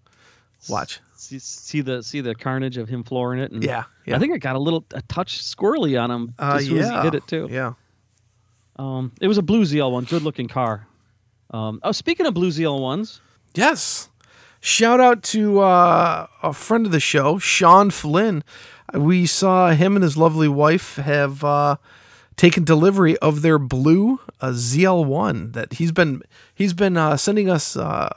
watch. 0.72 1.00
see, 1.16 1.40
see 1.40 1.82
the 1.82 2.04
see 2.04 2.22
the 2.22 2.36
carnage 2.36 2.78
of 2.78 2.90
him 2.90 3.04
flooring 3.04 3.40
it, 3.40 3.52
and 3.52 3.64
Yeah, 3.64 3.86
yeah. 4.06 4.16
I 4.16 4.20
think 4.20 4.36
it 4.36 4.40
got 4.40 4.56
a 4.56 4.60
little 4.60 4.86
a 4.94 5.02
touch 5.04 5.42
squirrely 5.42 6.02
on 6.02 6.12
him 6.12 6.34
Uh, 6.38 6.58
as 6.60 6.66
soon 6.66 6.80
as 6.80 6.90
he 6.90 7.02
did 7.02 7.16
it 7.16 7.26
too. 7.28 7.48
Yeah. 7.50 7.74
Um, 8.82 9.12
it 9.22 9.28
was 9.28 9.38
a 9.38 9.44
blue 9.44 9.64
ZL 9.64 9.92
one, 9.92 10.06
good 10.06 10.24
looking 10.24 10.48
car. 10.48 10.88
Um, 11.52 11.80
oh, 11.84 11.92
speaking 11.92 12.26
of 12.26 12.34
blue 12.34 12.50
ZL 12.50 12.82
ones, 12.82 13.22
Yes. 13.54 14.10
Shout 14.60 15.00
out 15.00 15.24
to 15.24 15.60
uh, 15.60 16.28
a 16.44 16.54
friend 16.54 16.86
of 16.86 16.92
the 16.92 17.00
show, 17.00 17.40
Sean 17.40 17.90
Flynn. 17.90 18.44
We 18.94 19.26
saw 19.26 19.72
him 19.72 19.96
and 19.96 20.04
his 20.04 20.18
lovely 20.18 20.48
wife 20.48 20.98
have 20.98 21.44
uh, 21.44 21.78
taken 22.36 22.64
delivery 22.64 23.18
of 23.18 23.42
their 23.42 23.58
blue 23.58 24.20
a 24.40 24.50
ZL1 24.50 25.54
that 25.54 25.74
he's 25.74 25.92
been 25.92 26.22
he's 26.54 26.74
been 26.74 26.96
uh, 26.96 27.18
sending 27.18 27.50
us 27.50 27.76
uh, 27.76 28.10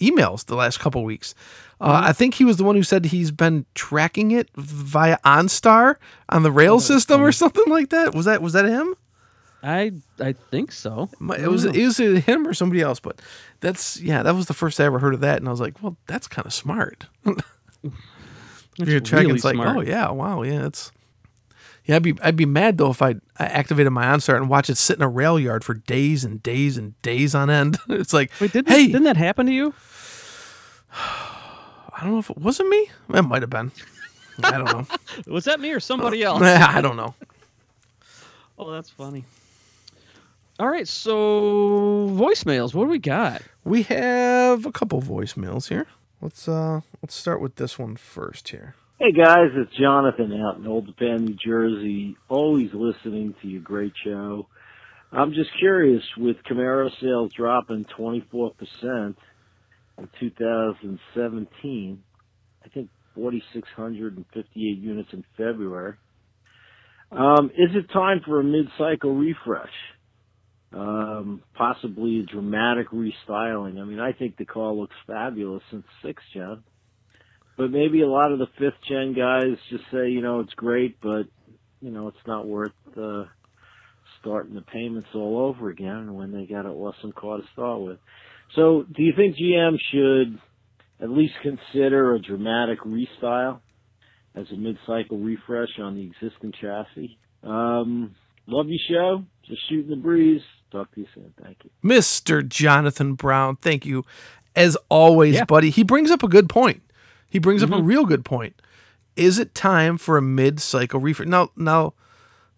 emails 0.00 0.46
the 0.46 0.54
last 0.54 0.78
couple 0.78 1.02
weeks. 1.02 1.34
Uh, 1.80 2.02
I 2.04 2.12
think 2.12 2.34
he 2.34 2.44
was 2.44 2.56
the 2.56 2.64
one 2.64 2.76
who 2.76 2.82
said 2.82 3.06
he's 3.06 3.30
been 3.32 3.66
tracking 3.74 4.30
it 4.30 4.48
via 4.54 5.18
OnStar 5.24 5.96
on 6.28 6.42
the 6.44 6.52
rail 6.52 6.80
system 6.80 7.20
or 7.20 7.32
something 7.32 7.66
like 7.66 7.90
that. 7.90 8.14
Was 8.14 8.26
that 8.26 8.40
was 8.40 8.52
that 8.52 8.64
him? 8.66 8.94
I 9.66 9.90
I 10.20 10.32
think 10.32 10.70
so. 10.70 11.10
My- 11.18 11.36
It 11.36 11.50
was 11.50 11.64
it 11.64 11.76
was 11.84 11.98
either 11.98 12.20
him 12.20 12.46
or 12.46 12.54
somebody 12.54 12.80
else, 12.82 13.00
but 13.00 13.20
that's 13.60 14.00
yeah, 14.00 14.22
that 14.22 14.34
was 14.34 14.46
the 14.46 14.54
first 14.54 14.78
I 14.80 14.84
ever 14.84 15.00
heard 15.00 15.12
of 15.14 15.20
that, 15.20 15.38
and 15.38 15.48
I 15.48 15.50
was 15.50 15.60
like, 15.60 15.82
well, 15.82 15.96
that's 16.06 16.28
kind 16.28 16.46
of 16.46 16.52
smart. 16.52 17.06
You're 18.78 19.00
tracking, 19.00 19.28
really 19.28 19.36
it's 19.36 19.44
like, 19.44 19.54
smart. 19.54 19.76
oh 19.76 19.80
yeah, 19.80 20.10
wow, 20.10 20.42
yeah, 20.42 20.66
it's 20.66 20.92
yeah. 21.84 21.96
I'd 21.96 22.02
be 22.02 22.14
I'd 22.22 22.36
be 22.36 22.46
mad 22.46 22.78
though 22.78 22.90
if 22.90 23.02
I, 23.02 23.16
I 23.38 23.46
activated 23.46 23.92
my 23.92 24.04
OnStar 24.04 24.36
and 24.36 24.48
watch 24.48 24.70
it 24.70 24.76
sit 24.76 24.96
in 24.98 25.02
a 25.02 25.08
rail 25.08 25.38
yard 25.40 25.64
for 25.64 25.74
days 25.74 26.24
and 26.24 26.42
days 26.42 26.76
and 26.76 27.00
days 27.02 27.34
on 27.34 27.50
end. 27.50 27.78
it's 27.88 28.12
like, 28.12 28.30
Wait, 28.40 28.52
did 28.52 28.68
hey, 28.68 28.86
didn't 28.86 29.04
that 29.04 29.16
happen 29.16 29.46
to 29.46 29.52
you? 29.52 29.74
I 30.92 32.00
don't 32.02 32.12
know 32.12 32.18
if 32.18 32.30
it 32.30 32.38
wasn't 32.38 32.68
me. 32.68 32.88
It 33.14 33.22
might 33.22 33.42
have 33.42 33.50
been. 33.50 33.72
I 34.42 34.58
don't 34.58 34.64
know. 34.66 34.86
Was 35.32 35.44
that 35.46 35.58
me 35.58 35.72
or 35.72 35.80
somebody 35.80 36.24
uh, 36.24 36.32
else? 36.32 36.42
I 36.42 36.80
don't 36.82 36.96
know. 36.96 37.14
Oh, 38.58 38.70
that's 38.70 38.90
funny. 38.90 39.24
All 40.58 40.70
right, 40.70 40.88
so 40.88 42.08
voicemails. 42.08 42.72
What 42.72 42.84
do 42.84 42.90
we 42.90 42.98
got? 42.98 43.42
We 43.64 43.82
have 43.84 44.64
a 44.64 44.72
couple 44.72 45.02
voicemails 45.02 45.68
here. 45.68 45.86
Let's 46.22 46.48
uh 46.48 46.80
let's 47.02 47.14
start 47.14 47.42
with 47.42 47.56
this 47.56 47.78
one 47.78 47.96
first 47.96 48.48
here. 48.48 48.74
Hey 48.98 49.12
guys, 49.12 49.50
it's 49.54 49.76
Jonathan 49.76 50.32
out 50.32 50.56
in 50.56 50.66
Old 50.66 50.86
Tappan, 50.86 51.26
New 51.26 51.36
Jersey. 51.44 52.16
Always 52.30 52.70
listening 52.72 53.34
to 53.42 53.48
your 53.48 53.60
great 53.60 53.92
show. 54.02 54.46
I'm 55.12 55.32
just 55.32 55.50
curious, 55.58 56.02
with 56.16 56.36
Camaro 56.50 56.90
sales 57.02 57.32
dropping 57.36 57.84
24% 57.98 59.14
in 59.98 60.08
2017, 60.18 62.02
I 62.64 62.68
think 62.70 62.88
4,658 63.14 64.78
units 64.78 65.10
in 65.12 65.22
February. 65.36 65.94
Um, 67.12 67.50
is 67.56 67.70
it 67.74 67.92
time 67.92 68.22
for 68.24 68.40
a 68.40 68.44
mid-cycle 68.44 69.14
refresh? 69.14 69.70
Um, 70.72 71.42
possibly 71.54 72.20
a 72.20 72.22
dramatic 72.24 72.88
restyling. 72.90 73.80
I 73.80 73.84
mean, 73.84 74.00
I 74.00 74.12
think 74.12 74.36
the 74.36 74.44
car 74.44 74.72
looks 74.72 74.96
fabulous 75.06 75.62
since 75.70 75.84
6th 76.04 76.16
gen. 76.34 76.64
But 77.56 77.70
maybe 77.70 78.02
a 78.02 78.08
lot 78.08 78.32
of 78.32 78.38
the 78.38 78.48
fifth 78.58 78.82
gen 78.88 79.14
guys 79.14 79.56
just 79.70 79.84
say, 79.90 80.10
you 80.10 80.20
know, 80.20 80.40
it's 80.40 80.52
great, 80.54 81.00
but 81.00 81.22
you 81.80 81.90
know, 81.90 82.08
it's 82.08 82.26
not 82.26 82.46
worth 82.46 82.72
uh, 83.00 83.24
starting 84.20 84.54
the 84.54 84.62
payments 84.62 85.08
all 85.14 85.38
over 85.38 85.70
again 85.70 86.14
when 86.14 86.32
they 86.32 86.46
got 86.46 86.66
an 86.66 86.72
awesome 86.72 87.12
car 87.12 87.38
to 87.38 87.44
start 87.52 87.80
with. 87.80 87.98
So, 88.54 88.84
do 88.94 89.02
you 89.02 89.12
think 89.16 89.36
GM 89.36 89.76
should 89.92 90.38
at 91.00 91.10
least 91.10 91.34
consider 91.42 92.14
a 92.14 92.20
dramatic 92.20 92.80
restyle 92.80 93.60
as 94.34 94.46
a 94.52 94.56
mid-cycle 94.56 95.18
refresh 95.18 95.78
on 95.80 95.94
the 95.94 96.02
existing 96.02 96.52
chassis? 96.60 97.18
Um, 97.42 98.14
love 98.46 98.66
your 98.68 98.78
show. 98.88 99.24
Just 99.46 99.68
shooting 99.68 99.90
the 99.90 99.96
breeze. 99.96 100.42
Talk 100.70 100.92
to 100.94 101.00
you 101.00 101.06
soon. 101.14 101.32
Thank 101.42 101.58
you. 101.64 101.70
Mr. 101.84 102.46
Jonathan 102.46 103.14
Brown, 103.14 103.56
thank 103.56 103.86
you 103.86 104.04
as 104.54 104.76
always, 104.88 105.36
Yeah. 105.36 105.44
buddy. 105.44 105.70
He 105.70 105.82
brings 105.84 106.10
up 106.10 106.22
a 106.22 106.28
good 106.28 106.48
point. 106.48 106.82
He 107.28 107.38
brings 107.38 107.62
up 107.62 107.70
a 107.72 107.80
real 107.82 108.04
good 108.06 108.24
point. 108.24 108.60
Is 109.14 109.38
it 109.38 109.54
time 109.54 109.98
for 109.98 110.16
a 110.18 110.22
mid-cycle 110.22 111.00
refresh? 111.00 111.28
Now, 111.28 111.50
now, 111.56 111.94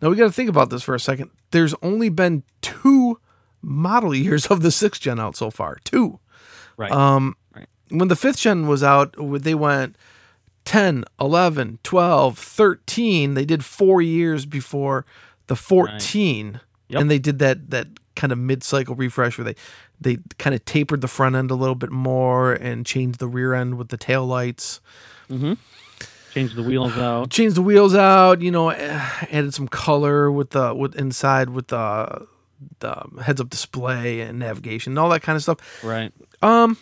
now 0.01 0.09
we 0.11 0.17
got 0.17 0.25
to 0.27 0.33
think 0.33 0.49
about 0.49 0.71
this 0.71 0.83
for 0.83 0.95
a 0.95 1.01
second. 1.01 1.31
There's 1.51 1.75
only 1.83 2.09
been 2.09 2.43
two 2.63 3.19
model 3.63 4.15
years 4.15 4.47
of 4.47 4.63
the 4.63 4.71
sixth 4.71 5.01
gen 5.01 5.19
out 5.21 5.37
so 5.37 5.51
far. 5.51 5.79
Two. 5.85 6.19
Right. 6.77 6.91
Um, 6.93 7.37
Right. 7.55 7.67
when 7.91 8.09
the 8.09 8.17
fifth 8.17 8.39
gen 8.39 8.67
was 8.67 8.83
out, 8.83 9.15
they 9.43 9.55
went 9.55 9.97
10, 10.65 11.05
11, 11.21 11.79
12, 11.83 12.39
13. 12.39 13.35
They 13.35 13.45
did 13.45 13.65
four 13.65 14.01
years 14.03 14.47
before 14.47 15.05
the 15.49 15.57
14. 15.57 16.61
Yep. 16.89 17.01
And 17.01 17.11
they 17.11 17.19
did 17.19 17.39
that 17.41 17.71
that 17.71 17.87
kind 18.17 18.33
of 18.33 18.39
mid-cycle 18.39 18.95
refresh 18.97 19.39
where 19.39 19.45
they 19.45 19.55
they 20.01 20.19
kind 20.39 20.55
of 20.55 20.65
tapered 20.65 21.01
the 21.01 21.09
front 21.09 21.37
end 21.37 21.51
a 21.51 21.55
little 21.55 21.75
bit 21.75 21.91
more 21.91 22.53
and 22.53 22.85
changed 22.85 23.19
the 23.19 23.29
rear 23.29 23.55
end 23.55 23.79
with 23.79 23.89
the 23.89 23.97
tail 23.97 24.27
lights. 24.27 24.81
Change 26.35 26.55
the 26.55 26.63
wheels 26.63 26.97
out. 26.99 27.31
Changed 27.31 27.57
the 27.57 27.63
wheels 27.63 27.95
out, 27.95 28.41
you 28.41 28.51
know, 28.51 28.71
added 28.73 29.55
some 29.55 29.69
color 29.69 30.31
with 30.31 30.51
the 30.51 30.75
with 30.75 30.97
inside 30.97 31.51
with 31.51 31.69
the 31.69 32.27
the 32.81 33.23
heads-up 33.23 33.51
display 33.51 34.21
and 34.21 34.39
navigation 34.39 34.93
and 34.93 34.99
all 34.99 35.09
that 35.11 35.23
kind 35.23 35.37
of 35.37 35.43
stuff. 35.43 35.85
Right. 35.85 36.13
Um. 36.43 36.77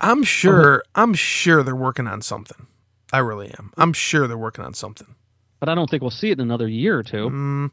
I'm 0.00 0.24
sure. 0.24 0.84
I'm 0.94 1.14
sure 1.14 1.62
they're 1.62 1.74
working 1.74 2.06
on 2.06 2.20
something. 2.20 2.66
I 3.12 3.18
really 3.18 3.48
am. 3.58 3.72
I'm 3.78 3.92
sure 3.92 4.26
they're 4.26 4.36
working 4.36 4.64
on 4.64 4.74
something. 4.74 5.14
But 5.58 5.70
I 5.70 5.74
don't 5.74 5.88
think 5.88 6.02
we'll 6.02 6.10
see 6.10 6.30
it 6.30 6.38
in 6.38 6.40
another 6.40 6.68
year 6.68 6.98
or 6.98 7.02
two. 7.02 7.30
Mm. 7.30 7.70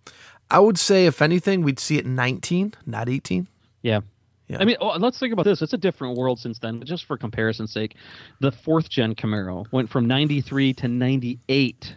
I 0.49 0.59
would 0.59 0.77
say, 0.77 1.05
if 1.05 1.21
anything, 1.21 1.61
we'd 1.61 1.79
see 1.79 1.97
it 1.97 2.05
in 2.05 2.15
19, 2.15 2.73
not 2.85 3.09
18. 3.09 3.47
Yeah. 3.81 4.01
Yeah. 4.47 4.57
I 4.59 4.65
mean, 4.65 4.75
oh, 4.81 4.97
let's 4.97 5.17
think 5.17 5.33
about 5.33 5.45
this. 5.45 5.61
It's 5.61 5.73
a 5.73 5.77
different 5.77 6.17
world 6.17 6.39
since 6.39 6.59
then. 6.59 6.79
But 6.79 6.87
just 6.87 7.05
for 7.05 7.17
comparison's 7.17 7.71
sake, 7.71 7.95
the 8.39 8.51
fourth 8.51 8.89
gen 8.89 9.15
Camaro 9.15 9.65
went 9.71 9.89
from 9.89 10.05
93 10.05 10.73
to 10.73 10.87
98 10.87 11.95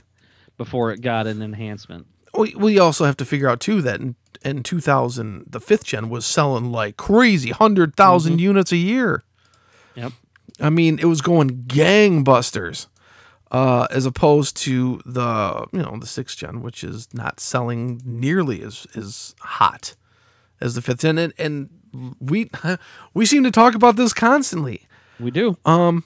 before 0.57 0.93
it 0.93 1.01
got 1.01 1.27
an 1.27 1.43
enhancement. 1.43 2.07
We, 2.35 2.55
we 2.55 2.79
also 2.79 3.05
have 3.05 3.17
to 3.19 3.25
figure 3.25 3.49
out 3.49 3.61
too 3.61 3.83
that 3.83 4.01
in, 4.01 4.15
in 4.43 4.63
2000, 4.63 5.45
the 5.49 5.61
fifth 5.61 5.85
gen 5.85 6.09
was 6.09 6.25
selling 6.25 6.71
like 6.71 6.97
crazy, 6.97 7.51
hundred 7.51 7.97
mm-hmm. 7.97 8.39
units 8.39 8.73
a 8.73 8.77
year. 8.77 9.25
Yep. 9.95 10.13
I 10.61 10.71
mean, 10.71 10.99
it 10.99 11.07
was 11.07 11.21
going 11.21 11.65
gangbusters, 11.65 12.87
uh, 13.51 13.87
as 13.91 14.07
opposed 14.07 14.57
to 14.59 15.01
the 15.07 15.67
you 15.73 15.83
know 15.83 15.97
the 15.99 16.07
sixth 16.07 16.39
gen, 16.39 16.63
which 16.63 16.83
is 16.83 17.09
not 17.15 17.41
selling 17.41 18.01
nearly 18.05 18.63
as 18.63 18.87
as 18.95 19.35
hot 19.41 19.95
as 20.61 20.75
the 20.75 20.83
fifth 20.83 21.01
gen. 21.01 21.19
And, 21.19 21.33
and 21.39 21.71
we 22.21 22.51
we 23.15 23.27
seem 23.27 23.45
to 23.45 23.51
talk 23.51 23.75
about 23.75 23.97
this 23.97 24.13
constantly. 24.13 24.83
We 25.21 25.31
do. 25.31 25.57
Um, 25.65 26.05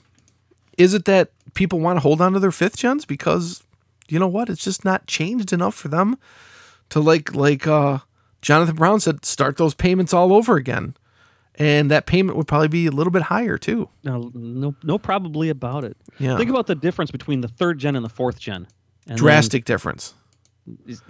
Is 0.77 0.93
it 0.93 1.05
that 1.05 1.31
people 1.53 1.79
want 1.79 1.97
to 1.97 2.01
hold 2.01 2.21
on 2.21 2.33
to 2.33 2.39
their 2.39 2.51
fifth 2.51 2.77
gens 2.77 3.05
because 3.05 3.63
you 4.07 4.19
know 4.19 4.27
what? 4.27 4.49
It's 4.49 4.63
just 4.63 4.85
not 4.85 5.07
changed 5.07 5.53
enough 5.53 5.75
for 5.75 5.87
them 5.87 6.17
to 6.89 6.99
like 6.99 7.33
like 7.33 7.65
uh, 7.67 7.99
Jonathan 8.41 8.75
Brown 8.75 8.99
said, 8.99 9.25
start 9.25 9.57
those 9.57 9.73
payments 9.73 10.13
all 10.13 10.33
over 10.33 10.55
again. 10.57 10.95
And 11.55 11.91
that 11.91 12.05
payment 12.05 12.37
would 12.37 12.47
probably 12.47 12.69
be 12.69 12.87
a 12.87 12.91
little 12.91 13.11
bit 13.11 13.23
higher 13.23 13.57
too. 13.57 13.89
No, 14.03 14.31
no, 14.33 14.73
no, 14.83 14.97
probably 14.97 15.49
about 15.49 15.83
it. 15.83 15.97
Yeah. 16.17 16.37
Think 16.37 16.49
about 16.49 16.67
the 16.67 16.75
difference 16.75 17.11
between 17.11 17.41
the 17.41 17.47
third 17.49 17.77
gen 17.77 17.95
and 17.95 18.05
the 18.05 18.09
fourth 18.09 18.39
gen. 18.39 18.67
And 19.07 19.17
Drastic 19.17 19.65
difference. 19.65 20.13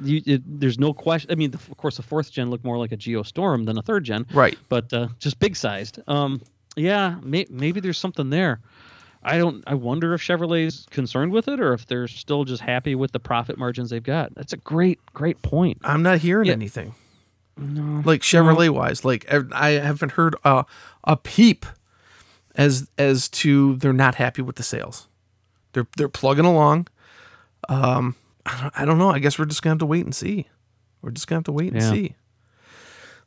You, 0.02 0.22
it, 0.26 0.42
there's 0.60 0.80
no 0.80 0.94
question. 0.94 1.30
I 1.30 1.36
mean, 1.36 1.52
the, 1.52 1.58
of 1.58 1.78
course, 1.78 1.98
the 1.98 2.04
fourth 2.04 2.32
gen 2.32 2.50
looked 2.50 2.64
more 2.64 2.78
like 2.78 2.92
a 2.92 2.98
Geo 2.98 3.22
Storm 3.22 3.66
than 3.66 3.78
a 3.78 3.82
third 3.82 4.04
gen. 4.04 4.26
Right. 4.34 4.58
But 4.70 4.92
uh, 4.94 5.10
just 5.20 5.40
big 5.40 5.56
sized. 5.56 6.00
Um, 6.08 6.42
yeah, 6.76 7.18
may, 7.22 7.46
maybe 7.50 7.80
there's 7.80 7.98
something 7.98 8.30
there. 8.30 8.62
I 9.24 9.38
don't. 9.38 9.64
I 9.68 9.76
wonder 9.76 10.14
if 10.16 10.22
Chevrolet's 10.22 10.88
concerned 10.90 11.32
with 11.32 11.48
it, 11.48 11.60
or 11.60 11.74
if 11.74 11.86
they're 11.86 12.08
still 12.08 12.44
just 12.44 12.62
happy 12.62 12.96
with 12.96 13.12
the 13.12 13.20
profit 13.20 13.58
margins 13.60 13.92
they've 13.92 14.02
got. 14.02 14.34
That's 14.34 14.54
a 14.54 14.58
great, 14.58 15.00
great 15.14 15.40
point. 15.44 15.78
I'm 15.84 16.02
not 16.02 16.18
hearing 16.20 16.48
Yeah. 16.48 16.54
anything. 16.54 16.96
No, 17.58 18.02
Like 18.06 18.22
Chevrolet 18.22 18.70
wise, 18.70 19.04
like 19.06 19.26
I 19.54 19.72
haven't 19.72 20.14
heard 20.14 20.36
a 20.44 20.66
a 21.04 21.18
peep 21.18 21.66
as 22.56 22.90
as 22.98 23.30
to 23.30 23.76
they're 23.78 23.94
not 23.94 24.16
happy 24.16 24.42
with 24.42 24.56
the 24.56 24.64
sales. 24.64 25.08
They're 25.74 25.88
they're 25.98 26.10
plugging 26.10 26.46
along. 26.46 26.88
Um, 27.70 28.16
I 28.46 28.62
don't, 28.62 28.80
I 28.82 28.86
don't 28.86 28.98
know. 28.98 29.10
I 29.12 29.20
guess 29.20 29.38
we're 29.38 29.46
just 29.46 29.62
gonna 29.62 29.74
have 29.74 29.80
to 29.80 29.86
wait 29.86 30.06
and 30.06 30.16
see. 30.16 30.48
We're 31.02 31.12
just 31.12 31.28
gonna 31.28 31.38
have 31.40 31.46
to 31.46 31.52
wait 31.52 31.74
and 31.74 31.82
Yeah. 31.82 31.92
see. 31.92 32.16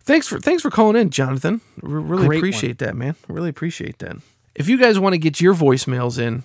Thanks 0.00 0.26
for 0.28 0.38
thanks 0.38 0.62
for 0.62 0.70
calling 0.70 0.96
in, 1.00 1.10
Jonathan. 1.10 1.60
We 1.80 1.92
really 1.94 2.26
Great 2.26 2.38
appreciate 2.38 2.78
that, 2.78 2.94
man. 2.96 3.14
Really 3.28 3.48
appreciate 3.48 3.98
that. 4.00 4.16
If 4.54 4.68
you 4.68 4.78
guys 4.78 4.98
want 4.98 5.14
to 5.14 5.18
get 5.18 5.40
your 5.40 5.54
voicemails 5.54 6.18
in, 6.18 6.44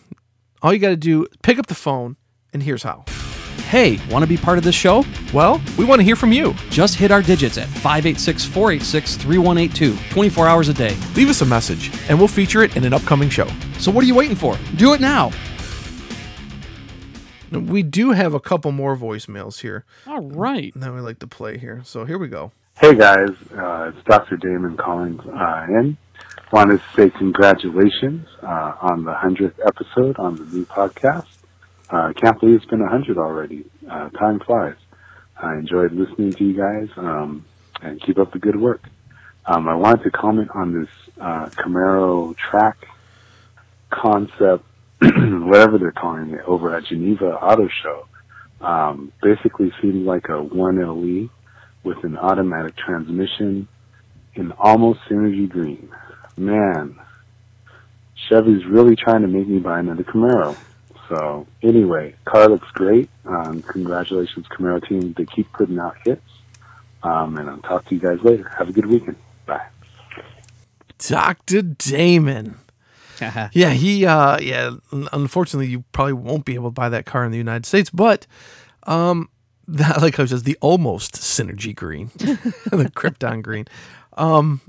all 0.62 0.74
you 0.74 0.80
got 0.80 0.90
to 0.90 0.96
do 0.98 1.28
pick 1.44 1.60
up 1.60 1.68
the 1.68 1.76
phone, 1.76 2.16
and 2.54 2.64
here's 2.64 2.84
how. 2.84 3.06
Hey, 3.68 4.00
want 4.10 4.24
to 4.24 4.28
be 4.28 4.38
part 4.38 4.58
of 4.58 4.64
this 4.64 4.76
show? 4.76 5.06
Well, 5.34 5.62
we 5.78 5.86
want 5.86 6.00
to 6.00 6.04
hear 6.04 6.16
from 6.16 6.32
you. 6.32 6.56
Just 6.70 6.96
hit 6.96 7.12
our 7.12 7.22
digits 7.22 7.58
at 7.58 7.68
586 7.68 8.46
486 8.46 9.16
3182, 9.18 9.98
24 10.12 10.48
hours 10.48 10.70
a 10.70 10.74
day. 10.74 10.98
Leave 11.16 11.30
us 11.30 11.42
a 11.42 11.46
message, 11.46 11.92
and 12.10 12.18
we'll 12.18 12.28
feature 12.28 12.64
it 12.64 12.76
in 12.76 12.84
an 12.84 12.94
upcoming 12.94 13.30
show. 13.30 13.48
So 13.78 13.92
what 13.92 14.04
are 14.04 14.08
you 14.08 14.16
waiting 14.16 14.36
for? 14.36 14.58
Do 14.76 14.94
it 14.94 15.02
now. 15.02 15.32
We 17.52 17.84
do 17.84 18.12
have 18.12 18.34
a 18.34 18.40
couple 18.40 18.72
more 18.72 18.96
voicemails 18.96 19.62
here 19.62 19.86
all 20.06 20.22
right. 20.22 20.72
that 20.76 20.94
we 20.94 21.00
like 21.02 21.20
to 21.20 21.28
play 21.28 21.58
here. 21.58 21.82
So 21.84 22.06
here 22.06 22.18
we 22.18 22.28
go. 22.28 22.52
Hey 22.80 22.96
guys, 22.96 23.30
uh, 23.58 23.92
it's 23.94 24.04
Dr. 24.06 24.38
Damon 24.38 24.78
calling 24.78 25.20
uh, 25.20 25.66
in. 25.70 25.98
Wanted 26.52 26.80
to 26.80 26.84
say 26.96 27.10
congratulations 27.10 28.28
uh, 28.42 28.74
on 28.82 29.04
the 29.04 29.14
100th 29.14 29.60
episode 29.66 30.18
on 30.18 30.36
the 30.36 30.46
new 30.46 30.66
podcast. 30.66 31.26
Uh, 31.90 32.14
can't 32.14 32.40
believe 32.40 32.58
it's 32.58 32.66
been 32.66 32.82
100 32.82 33.18
already. 33.18 33.66
Uh, 33.90 34.10
time 34.10 34.40
flies. 34.40 34.76
I 35.38 35.54
enjoyed 35.54 35.92
listening 35.94 36.34
to 36.34 36.44
you 36.44 36.54
guys. 36.54 36.90
Um, 36.98 37.46
and 37.82 38.02
keep 38.02 38.18
up 38.20 38.32
the 38.32 38.40
good 38.40 38.60
work. 38.60 38.84
Um, 39.46 39.68
I 39.68 39.76
wanted 39.76 40.04
to 40.04 40.12
comment 40.12 40.50
on 40.54 40.80
this 40.80 40.90
uh, 41.20 41.48
Camaro 41.50 42.36
track 42.38 42.78
concept, 43.90 44.64
whatever 45.02 45.78
they're 45.78 45.92
calling 45.92 46.32
it, 46.32 46.42
over 46.46 46.76
at 46.76 46.86
Geneva 46.86 47.34
Auto 47.34 47.68
Show. 47.68 48.08
Um, 48.62 49.12
basically 49.22 49.72
seems 49.82 50.06
like 50.06 50.26
a 50.26 50.44
1LE 50.44 51.30
with 51.84 52.04
an 52.04 52.18
automatic 52.18 52.76
transmission 52.76 53.68
in 54.36 54.52
almost 54.52 55.00
synergy 55.10 55.48
green. 55.48 55.90
Man, 56.38 57.00
Chevy's 58.28 58.66
really 58.66 58.96
trying 58.96 59.22
to 59.22 59.28
make 59.28 59.48
me 59.48 59.60
buy 59.60 59.80
another 59.80 60.04
Camaro. 60.04 60.58
So 61.10 61.48
anyway, 61.64 62.16
car 62.26 62.48
looks 62.48 62.70
great. 62.72 63.10
Um, 63.26 63.64
congratulations, 63.64 64.48
Camaro 64.48 64.88
team. 64.88 65.14
They 65.18 65.26
keep 65.26 65.52
putting 65.54 65.80
out 65.80 65.98
hits. 66.06 66.22
Um, 67.02 67.38
and 67.38 67.50
I'll 67.50 67.58
talk 67.60 67.86
to 67.86 67.96
you 67.96 68.02
guys 68.02 68.20
later. 68.24 68.48
Have 68.58 68.70
a 68.70 68.72
good 68.72 68.86
weekend. 68.86 69.18
Bye. 69.46 69.66
Dr. 71.00 71.62
Damon. 71.64 72.56
Yeah, 73.52 73.72
he 73.72 74.06
uh 74.06 74.40
yeah, 74.40 74.72
unfortunately 75.12 75.68
you 75.68 75.84
probably 75.92 76.14
won't 76.14 76.46
be 76.46 76.56
able 76.56 76.70
to 76.70 76.74
buy 76.74 76.88
that 76.88 77.06
car 77.06 77.26
in 77.26 77.32
the 77.32 77.38
United 77.38 77.66
States, 77.66 77.90
but 77.90 78.26
um 78.84 79.28
that 79.68 80.02
like 80.02 80.18
I 80.18 80.24
was 80.24 80.32
just 80.32 80.46
the 80.46 80.58
almost 80.62 81.16
synergy 81.16 81.76
green. 81.76 82.12
the 82.16 82.90
Krypton 82.96 83.42
green. 83.42 83.66
Um 84.14 84.62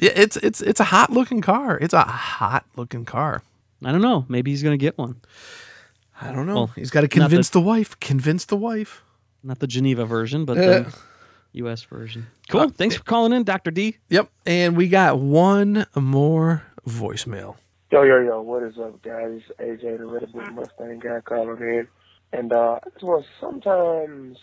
yeah, 0.00 0.12
it's 0.14 0.38
it's 0.38 0.62
it's 0.62 0.80
a 0.80 0.84
hot 0.84 1.10
looking 1.10 1.42
car. 1.42 1.76
It's 1.82 1.92
a 1.92 2.00
hot 2.00 2.64
looking 2.76 3.04
car. 3.04 3.42
I 3.84 3.92
don't 3.92 4.00
know. 4.00 4.24
Maybe 4.26 4.52
he's 4.52 4.62
gonna 4.62 4.78
get 4.78 4.96
one. 4.96 5.20
I 6.20 6.32
don't 6.32 6.46
know. 6.46 6.54
Well, 6.54 6.66
He's 6.74 6.90
got 6.90 7.02
to 7.02 7.08
convince 7.08 7.50
the 7.50 7.60
wife. 7.60 7.98
Convince 8.00 8.44
the 8.44 8.56
wife. 8.56 9.02
Not 9.42 9.60
the 9.60 9.66
Geneva 9.66 10.04
version, 10.04 10.44
but 10.44 10.56
Yeah. 10.56 10.64
the 10.80 10.94
U.S. 11.52 11.82
version. 11.84 12.26
Cool. 12.48 12.68
Thanks 12.70 12.96
for 12.96 13.04
calling 13.04 13.32
in, 13.32 13.44
Doctor 13.44 13.70
D. 13.70 13.96
Yep. 14.08 14.28
And 14.46 14.76
we 14.76 14.88
got 14.88 15.18
one 15.18 15.86
more 15.94 16.62
voicemail. 16.86 17.56
Yo, 17.90 18.02
yo, 18.02 18.20
yo, 18.20 18.42
what 18.42 18.62
is 18.62 18.78
up, 18.78 19.00
guys? 19.02 19.40
It's 19.58 19.82
AJ, 19.82 19.98
the 19.98 20.06
Red 20.06 20.30
Bull 20.32 20.42
Mustang 20.52 20.98
guy 20.98 21.20
calling 21.24 21.60
in. 21.62 21.88
And, 22.32 22.52
uh, 22.52 22.78
I 22.84 22.90
just 22.90 23.02
want 23.04 23.24
sometimes, 23.40 24.36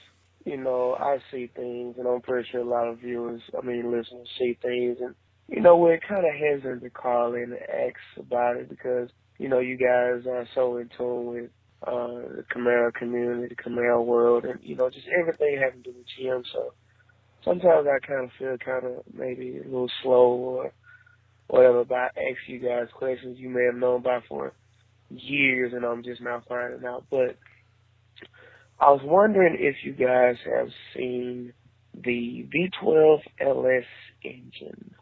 you 0.46 0.58
know, 0.58 0.96
I 1.00 1.20
see 1.32 1.48
things, 1.55 1.96
and 2.00 2.08
I'm 2.08 2.22
pretty 2.22 2.50
sure 2.51 2.62
a 2.62 2.63
lot 2.63 2.88
of 2.88 3.00
viewers, 3.00 3.41
I 3.55 3.63
mean, 3.65 3.91
listeners 3.91 4.27
see 4.39 4.58
things, 4.62 4.98
and, 5.00 5.13
you 5.48 5.62
know, 5.62 5.77
we're 5.77 6.00
kind 6.00 6.25
of 6.25 6.34
hesitant 6.34 6.82
to 6.82 6.89
call 6.89 7.36
in 7.36 7.53
and 7.53 7.62
ask 7.62 7.98
about 8.17 8.58
it 8.58 8.70
because, 8.70 9.10
you 9.38 9.48
know, 9.50 9.60
you 9.60 9.77
guys 9.77 10.25
are 10.25 10.48
so 10.55 10.77
in 10.77 10.89
tune 10.98 11.25
with, 11.27 11.51
uh, 11.86 12.36
the 12.38 12.46
Camaro 12.54 12.94
community, 12.94 13.56
the 13.56 13.63
Camaro 13.63 14.04
world, 14.04 14.46
and, 14.46 14.60
you 14.62 14.75
know, 14.75 14.89
just 14.89 15.08
everything 15.20 15.60
having 15.62 15.84
to 15.84 15.92
do 15.92 15.98
with 15.98 16.08
GM, 16.20 16.44
so 16.51 16.74
sometimes 17.46 17.88
I 17.88 18.06
kind 18.06 18.25
of 18.25 18.32
feel 18.38 18.58
kind 18.58 18.86
of 18.86 19.04
maybe 19.13 19.60
a 19.60 19.63
little 19.63 19.92
slow 20.01 20.34
or 20.34 20.74
whatever 21.48 21.82
about 21.82 22.12
ask 22.18 22.39
you 22.48 22.60
guys 22.60 22.88
questions 22.94 23.38
you 23.39 23.50
may 23.50 23.65
have 23.65 23.75
known 23.75 24.01
about 24.01 24.24
for 24.27 24.54
years 25.10 25.74
and 25.74 25.86
I'm 25.86 26.04
just 26.04 26.22
now 26.22 26.42
finding 26.50 26.86
out. 26.86 27.06
But 27.10 27.38
I 28.80 28.89
was 28.92 29.01
wondering 29.04 29.56
if 29.60 29.75
you 29.84 29.94
guys 29.94 30.36
have 30.46 30.70
seen 30.96 31.54
the 31.94 32.48
V12 32.54 33.20
LS 33.39 33.86
engine 34.24 34.96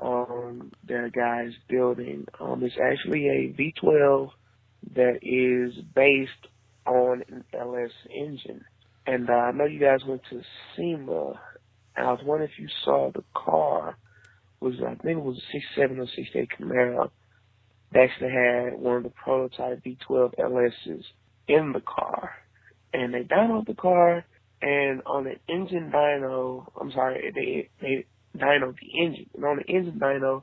um 0.00 0.70
that 0.86 1.12
guys 1.14 1.52
building. 1.68 2.26
Um 2.38 2.62
it's 2.62 2.76
actually 2.76 3.26
a 3.28 3.54
V12 3.58 4.30
that 4.94 5.18
is 5.22 5.74
based 5.94 6.30
on 6.86 7.22
an 7.28 7.44
LS 7.52 7.90
engine. 8.14 8.64
And 9.06 9.28
uh, 9.30 9.32
I 9.32 9.52
know 9.52 9.64
you 9.64 9.80
guys 9.80 10.00
went 10.06 10.22
to 10.30 10.42
SEMA 10.76 11.40
and 11.96 12.06
I 12.06 12.12
was 12.12 12.20
wondering 12.24 12.50
if 12.50 12.58
you 12.58 12.68
saw 12.84 13.10
the 13.10 13.24
car 13.34 13.96
was 14.60 14.74
I 14.80 14.94
think 14.96 15.18
it 15.18 15.24
was 15.24 15.38
a 15.38 15.52
67 15.52 15.98
or 15.98 16.06
68 16.06 16.48
Camaro. 16.58 17.10
They 17.92 18.00
actually 18.00 18.32
had 18.32 18.78
one 18.78 18.96
of 18.96 19.02
the 19.04 19.10
prototype 19.10 19.82
V12 19.84 20.34
LSs 20.38 21.04
in 21.46 21.72
the 21.72 21.80
car, 21.80 22.32
and 22.92 23.14
they 23.14 23.22
dynoed 23.22 23.66
the 23.66 23.74
car. 23.74 24.24
And 24.60 25.02
on 25.06 25.24
the 25.24 25.36
engine 25.48 25.92
dyno, 25.94 26.66
I'm 26.80 26.90
sorry, 26.90 27.30
they 27.34 27.68
they 27.80 28.06
dynoed 28.36 28.76
the 28.80 29.04
engine. 29.04 29.30
And 29.34 29.44
on 29.44 29.58
the 29.58 29.72
engine 29.72 30.00
dyno, 30.00 30.42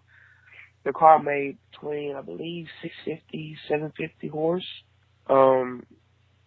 the 0.84 0.94
car 0.94 1.22
made 1.22 1.58
between 1.72 2.16
I 2.16 2.22
believe 2.22 2.68
650, 2.82 3.58
750 3.68 4.28
horse. 4.28 4.68
Um, 5.28 5.86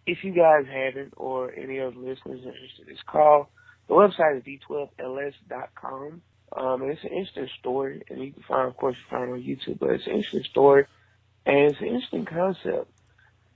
if 0.06 0.22
you 0.22 0.32
guys 0.32 0.66
haven't, 0.70 1.14
or 1.16 1.52
any 1.52 1.80
other 1.80 1.96
listeners 1.96 2.44
are 2.44 2.52
interested 2.52 2.86
in 2.86 2.94
this 2.94 3.02
call, 3.06 3.50
the 3.88 3.94
website 3.94 4.38
is 4.38 4.44
v12ls.com. 4.44 6.22
Um, 6.56 6.82
and 6.82 6.90
it's 6.92 7.02
an 7.02 7.10
interesting 7.10 7.48
story, 7.58 8.02
and 8.08 8.22
you 8.22 8.32
can 8.32 8.42
find, 8.44 8.68
of 8.68 8.76
course, 8.76 8.96
you 8.96 9.10
find 9.10 9.32
on 9.32 9.42
YouTube, 9.42 9.78
but 9.80 9.90
it's 9.90 10.06
an 10.06 10.12
interesting 10.12 10.44
story, 10.50 10.86
and 11.44 11.56
it's 11.56 11.80
an 11.80 11.86
interesting 11.88 12.24
concept. 12.24 12.90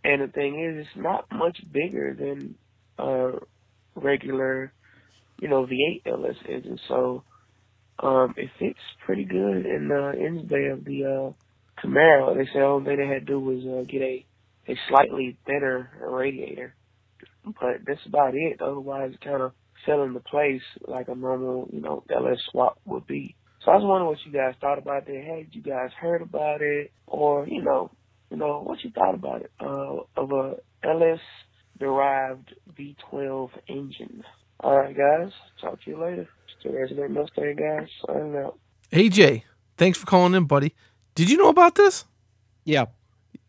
And 0.02 0.22
the 0.22 0.28
thing 0.28 0.60
is, 0.60 0.86
it's 0.86 0.96
not 0.96 1.26
much 1.32 1.60
bigger 1.70 2.14
than 2.18 2.56
a 2.98 3.32
regular, 3.94 4.72
you 5.40 5.48
know, 5.48 5.66
V8 5.66 6.02
LS 6.06 6.36
engine. 6.48 6.80
So, 6.88 7.22
um, 8.02 8.34
it 8.36 8.50
fits 8.58 8.78
pretty 9.04 9.24
good 9.24 9.66
in 9.66 9.88
the 9.88 10.12
engine 10.16 10.46
bay 10.46 10.66
of 10.66 10.84
the 10.84 11.04
uh, 11.04 11.80
Camaro. 11.82 12.34
They 12.36 12.46
said 12.52 12.84
thing 12.84 12.96
they 12.96 13.06
had 13.12 13.26
to 13.26 13.32
do 13.32 13.40
was 13.40 13.64
uh, 13.64 13.84
get 13.90 14.02
a 14.02 14.26
a 14.68 14.74
slightly 14.88 15.36
thinner 15.46 15.90
radiator, 16.00 16.74
but 17.44 17.80
that's 17.86 18.04
about 18.06 18.34
it. 18.34 18.60
Otherwise, 18.60 19.12
it 19.14 19.20
kind 19.20 19.42
of 19.42 19.52
fell 19.84 20.02
into 20.02 20.20
place 20.20 20.62
like 20.86 21.08
a 21.08 21.14
normal, 21.14 21.68
you 21.72 21.80
know, 21.80 22.04
LS 22.14 22.38
swap 22.50 22.78
would 22.84 23.06
be. 23.06 23.34
So 23.64 23.72
I 23.72 23.76
was 23.76 23.84
wondering 23.84 24.08
what 24.08 24.18
you 24.24 24.32
guys 24.32 24.54
thought 24.60 24.78
about 24.78 25.06
that. 25.06 25.24
Had 25.24 25.54
you 25.54 25.62
guys 25.62 25.90
heard 25.98 26.22
about 26.22 26.62
it, 26.62 26.92
or 27.06 27.46
you 27.46 27.62
know, 27.62 27.90
you 28.30 28.36
know, 28.36 28.60
what 28.60 28.82
you 28.84 28.90
thought 28.90 29.14
about 29.14 29.42
it 29.42 29.50
uh, 29.60 29.96
of 30.16 30.30
a 30.32 30.56
LS 30.86 31.20
derived 31.78 32.54
V12 32.78 33.50
engine? 33.68 34.22
All 34.60 34.78
right, 34.78 34.96
guys. 34.96 35.32
Talk 35.60 35.82
to 35.82 35.90
you 35.90 36.02
later. 36.02 36.28
Still 36.60 36.72
resident 36.72 37.12
Mustang 37.12 37.56
guys. 37.56 37.88
Signing 38.06 38.36
out. 38.36 38.58
AJ, 38.92 39.42
thanks 39.76 39.98
for 39.98 40.06
calling 40.06 40.34
in, 40.34 40.44
buddy. 40.44 40.74
Did 41.14 41.30
you 41.30 41.36
know 41.36 41.48
about 41.48 41.74
this? 41.74 42.04
Yeah. 42.64 42.86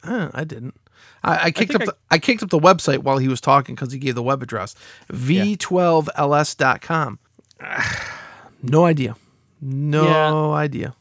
Huh, 0.04 0.32
I 0.34 0.44
didn't. 0.44 0.76
I, 1.24 1.46
I 1.46 1.52
kicked 1.52 1.76
up 1.76 1.86
the, 1.86 1.96
I 2.10 2.18
kicked 2.18 2.42
up 2.42 2.50
the 2.50 2.60
website 2.60 3.00
while 3.00 3.20
he 3.20 3.28
was 3.28 3.42
talking 3.42 3.76
because 3.76 3.92
he 3.92 4.00
gave 4.00 4.16
the 4.16 4.24
web 4.24 4.42
address 4.42 4.76
v12ls.com. 5.12 7.20
No 8.64 8.86
idea. 8.86 9.16
No 9.60 10.54
idea. 10.54 10.94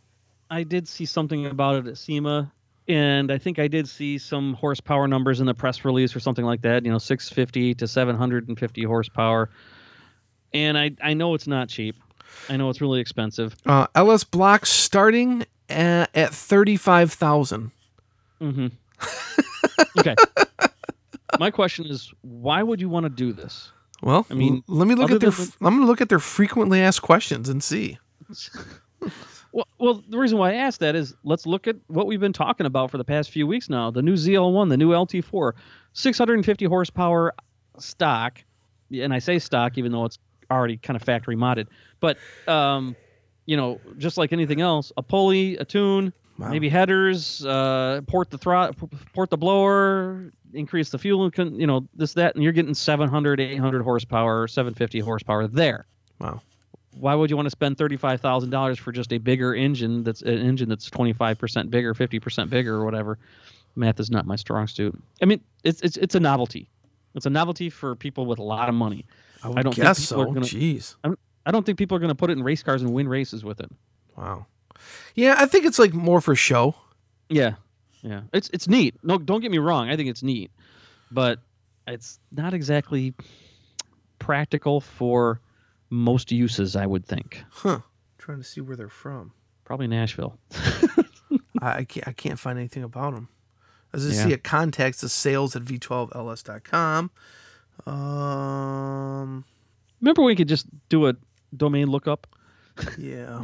I 0.49 0.63
did 0.63 0.89
see 0.89 1.05
something 1.05 1.45
about 1.45 1.77
it 1.77 1.87
at 1.87 1.99
SEMA, 1.99 2.51
and 2.89 3.31
I 3.31 3.37
think 3.37 3.59
I 3.59 3.69
did 3.69 3.87
see 3.87 4.17
some 4.17 4.55
horsepower 4.55 5.07
numbers 5.07 5.41
in 5.41 5.47
the 5.47 5.53
press 5.53 5.85
release 5.85 6.17
or 6.17 6.21
something 6.21 6.47
like 6.47 6.63
that. 6.63 6.87
You 6.87 6.91
know, 6.91 6.97
650 6.97 7.75
to 7.75 7.87
750 7.87 8.83
horsepower. 8.85 9.51
And 10.53 10.77
I 10.79 10.93
I 11.03 11.15
know 11.15 11.35
it's 11.35 11.47
not 11.47 11.69
cheap. 11.69 11.97
I 12.49 12.57
know 12.57 12.71
it's 12.71 12.81
really 12.81 13.01
expensive. 13.01 13.57
Uh, 13.67 13.87
LS 13.95 14.25
blocks 14.25 14.71
starting 14.71 15.45
at, 15.69 16.11
at 16.15 16.31
thirty 16.33 16.77
five 16.77 17.13
thousand. 17.13 17.71
Mm-hmm. 18.41 18.69
okay. 19.99 20.15
My 21.39 21.51
question 21.51 21.87
is, 21.87 22.13
why 22.23 22.63
would 22.63 22.81
you 22.81 22.89
want 22.89 23.05
to 23.05 23.11
do 23.11 23.33
this? 23.33 23.71
Well, 24.03 24.27
I 24.31 24.35
mean, 24.35 24.63
l- 24.69 24.77
let 24.77 24.89
me 24.89 24.95
look 24.95 25.11
at 25.11 25.21
their. 25.21 25.31
than 25.31 25.47
f- 25.49 25.57
I'm 25.61 25.75
going 25.75 25.81
to 25.83 25.87
look 25.87 26.01
at 26.01 26.09
their 26.09 26.19
frequently 26.19 26.81
asked 26.81 27.03
questions 27.03 27.49
and 27.49 27.63
see. 27.63 27.99
Well, 29.53 29.67
well, 29.79 30.05
the 30.09 30.17
reason 30.17 30.39
why 30.39 30.53
I 30.53 30.55
asked 30.55 30.79
that 30.79 30.95
is 30.95 31.13
let's 31.25 31.45
look 31.45 31.67
at 31.67 31.75
what 31.89 32.07
we've 32.07 32.21
been 32.21 32.33
talking 32.33 32.67
about 32.67 32.89
for 32.91 32.99
the 32.99 33.05
past 33.05 33.31
few 33.31 33.47
weeks 33.49 33.69
now. 33.69 33.91
The 33.91 34.01
new 34.01 34.15
ZL1, 34.15 34.69
the 34.69 34.77
new 34.77 34.91
LT4, 34.91 35.53
650 35.93 36.65
horsepower 36.67 37.35
stock, 37.79 38.39
and 38.93 39.13
I 39.13 39.19
say 39.19 39.41
stock 39.41 39.77
even 39.77 39.91
though 39.91 40.05
it's 40.05 40.19
already 40.51 40.77
kind 40.77 40.97
of 40.97 41.03
factory 41.03 41.37
modded. 41.37 41.67
But 42.01 42.19
um, 42.49 42.97
you 43.47 43.57
know, 43.57 43.81
just 43.99 44.17
like 44.19 44.33
anything 44.33 44.61
else, 44.61 44.93
a 44.97 45.03
pulley, 45.03 45.57
a 45.57 45.65
tune, 45.65 46.13
Wow. 46.39 46.49
maybe 46.49 46.71
headers, 46.71 47.45
uh, 47.45 48.01
port 48.07 48.31
the 48.31 48.39
throt, 48.39 48.75
port 49.13 49.29
the 49.29 49.37
blower, 49.37 50.33
increase 50.55 50.89
the 50.89 50.97
fuel, 50.99 51.31
you 51.37 51.67
know, 51.67 51.87
this 51.95 52.15
that, 52.15 52.35
and 52.35 52.43
you're 52.43 52.55
getting 52.55 52.73
700, 52.73 53.41
800 53.41 53.83
horsepower, 53.83 54.49
750 54.49 55.01
horsepower 55.01 55.47
there 55.49 55.85
Wow. 56.19 56.41
why 56.95 57.15
would 57.15 57.29
you 57.29 57.37
want 57.37 57.45
to 57.47 57.51
spend 57.51 57.77
thirty-five 57.77 58.21
thousand 58.23 58.49
dollars 58.51 58.79
for 58.79 58.91
just 58.91 59.13
a 59.13 59.19
bigger 59.19 59.55
engine 59.55 60.03
that's 60.03 60.23
an 60.23 60.39
engine 60.39 60.69
that's 60.71 60.89
twenty-five 60.89 61.39
percent 61.39 61.71
bigger, 61.71 61.93
fifty 61.95 62.19
percent 62.19 62.49
bigger, 62.51 62.75
or 62.77 62.85
whatever? 62.87 63.19
Math 63.77 64.01
is 64.01 64.11
not 64.11 64.27
my 64.27 64.37
strong 64.37 64.67
suit. 64.67 64.99
I 65.23 65.27
mean, 65.27 65.41
it's 65.63 65.81
it's 65.83 65.97
it's 65.99 66.15
a 66.15 66.21
novelty. 66.21 66.69
It's 67.15 67.27
a 67.27 67.31
novelty 67.31 67.69
for 67.71 67.95
people 67.97 68.25
with 68.27 68.39
a 68.39 68.43
lot 68.43 68.69
of 68.71 68.75
money. 68.75 69.05
I, 69.43 69.49
would 69.49 69.59
I 69.59 69.63
don't 69.63 69.75
think 69.75 69.85
guess 69.87 70.09
people 70.09 70.23
are 70.23 70.27
so. 70.27 70.33
gonna- 70.33 70.47
Jeez. 70.47 70.97
I 71.47 71.51
don't 71.51 71.65
think 71.65 71.79
people 71.79 71.97
are 71.97 72.01
going 72.01 72.09
to 72.11 72.15
put 72.15 72.31
it 72.31 72.37
in 72.37 72.45
race 72.45 72.63
cars 72.63 72.83
and 72.83 72.93
win 72.93 73.09
races 73.09 73.43
with 73.45 73.61
it. 73.61 73.71
Wow. 74.17 74.47
Yeah, 75.15 75.37
I 75.39 75.47
think 75.47 75.65
it's 75.65 75.79
like 75.79 75.93
more 75.95 76.21
for 76.21 76.35
show. 76.37 76.75
Yeah, 77.29 77.55
yeah. 78.03 78.23
It's 78.33 78.51
it's 78.53 78.69
neat. 78.69 78.95
No, 79.03 79.19
don't 79.19 79.41
get 79.41 79.51
me 79.51 79.59
wrong. 79.59 79.89
I 79.91 79.97
think 79.97 80.09
it's 80.11 80.23
neat, 80.23 80.51
but 81.11 81.39
it's 81.87 82.19
not 82.33 82.55
exactly 82.55 83.15
practical 84.19 84.81
for 84.81 85.41
most 85.91 86.31
uses, 86.33 86.77
I 86.77 86.87
would 86.87 87.05
think. 87.07 87.43
Huh. 87.51 87.81
trying 88.19 88.39
to 88.39 88.45
see 88.45 88.61
where 88.61 88.77
they're 88.77 88.89
from. 88.89 89.33
Probably 89.65 89.87
Nashville. 89.87 90.39
I, 91.63 91.85
can't 91.85 92.09
I 92.09 92.13
can't 92.13 92.39
find 92.39 92.59
anything 92.59 92.83
about 92.83 93.15
them. 93.15 93.29
I 93.93 93.99
just 93.99 94.17
Yeah. 94.19 94.25
see 94.25 94.33
it 94.33 94.45
contacts 94.45 95.01
the 95.01 95.09
sales 95.09 95.55
at 95.57 95.63
v12ls.com. 95.63 97.11
Um, 97.87 99.45
Remember 100.01 100.23
we 100.23 100.35
could 100.37 100.49
just 100.49 100.67
do 100.89 101.07
a 101.09 101.15
domain 101.57 101.87
lookup 101.89 102.27
yeah. 102.99 103.43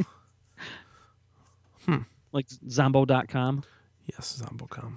like 2.33 2.47
zombo.com? 2.71 3.65
yes, 4.07 4.43
Zombocom. 4.43 4.95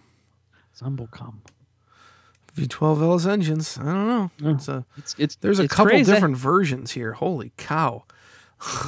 Zombocom. 0.77 1.35
V12ls 2.55 3.27
engines. 3.29 3.77
I 3.79 3.83
don't 3.83 4.07
know. 4.07 4.31
Yeah. 4.39 4.51
It's 4.51 4.67
a, 4.67 4.85
It's 4.97 5.15
it's 5.17 5.35
there's 5.37 5.59
a 5.59 5.63
it's 5.63 5.73
couple 5.73 5.91
crazy. 5.91 6.11
different 6.11 6.37
versions 6.37 6.91
here. 6.91 7.13
Holy 7.13 7.51
cow. 7.57 8.03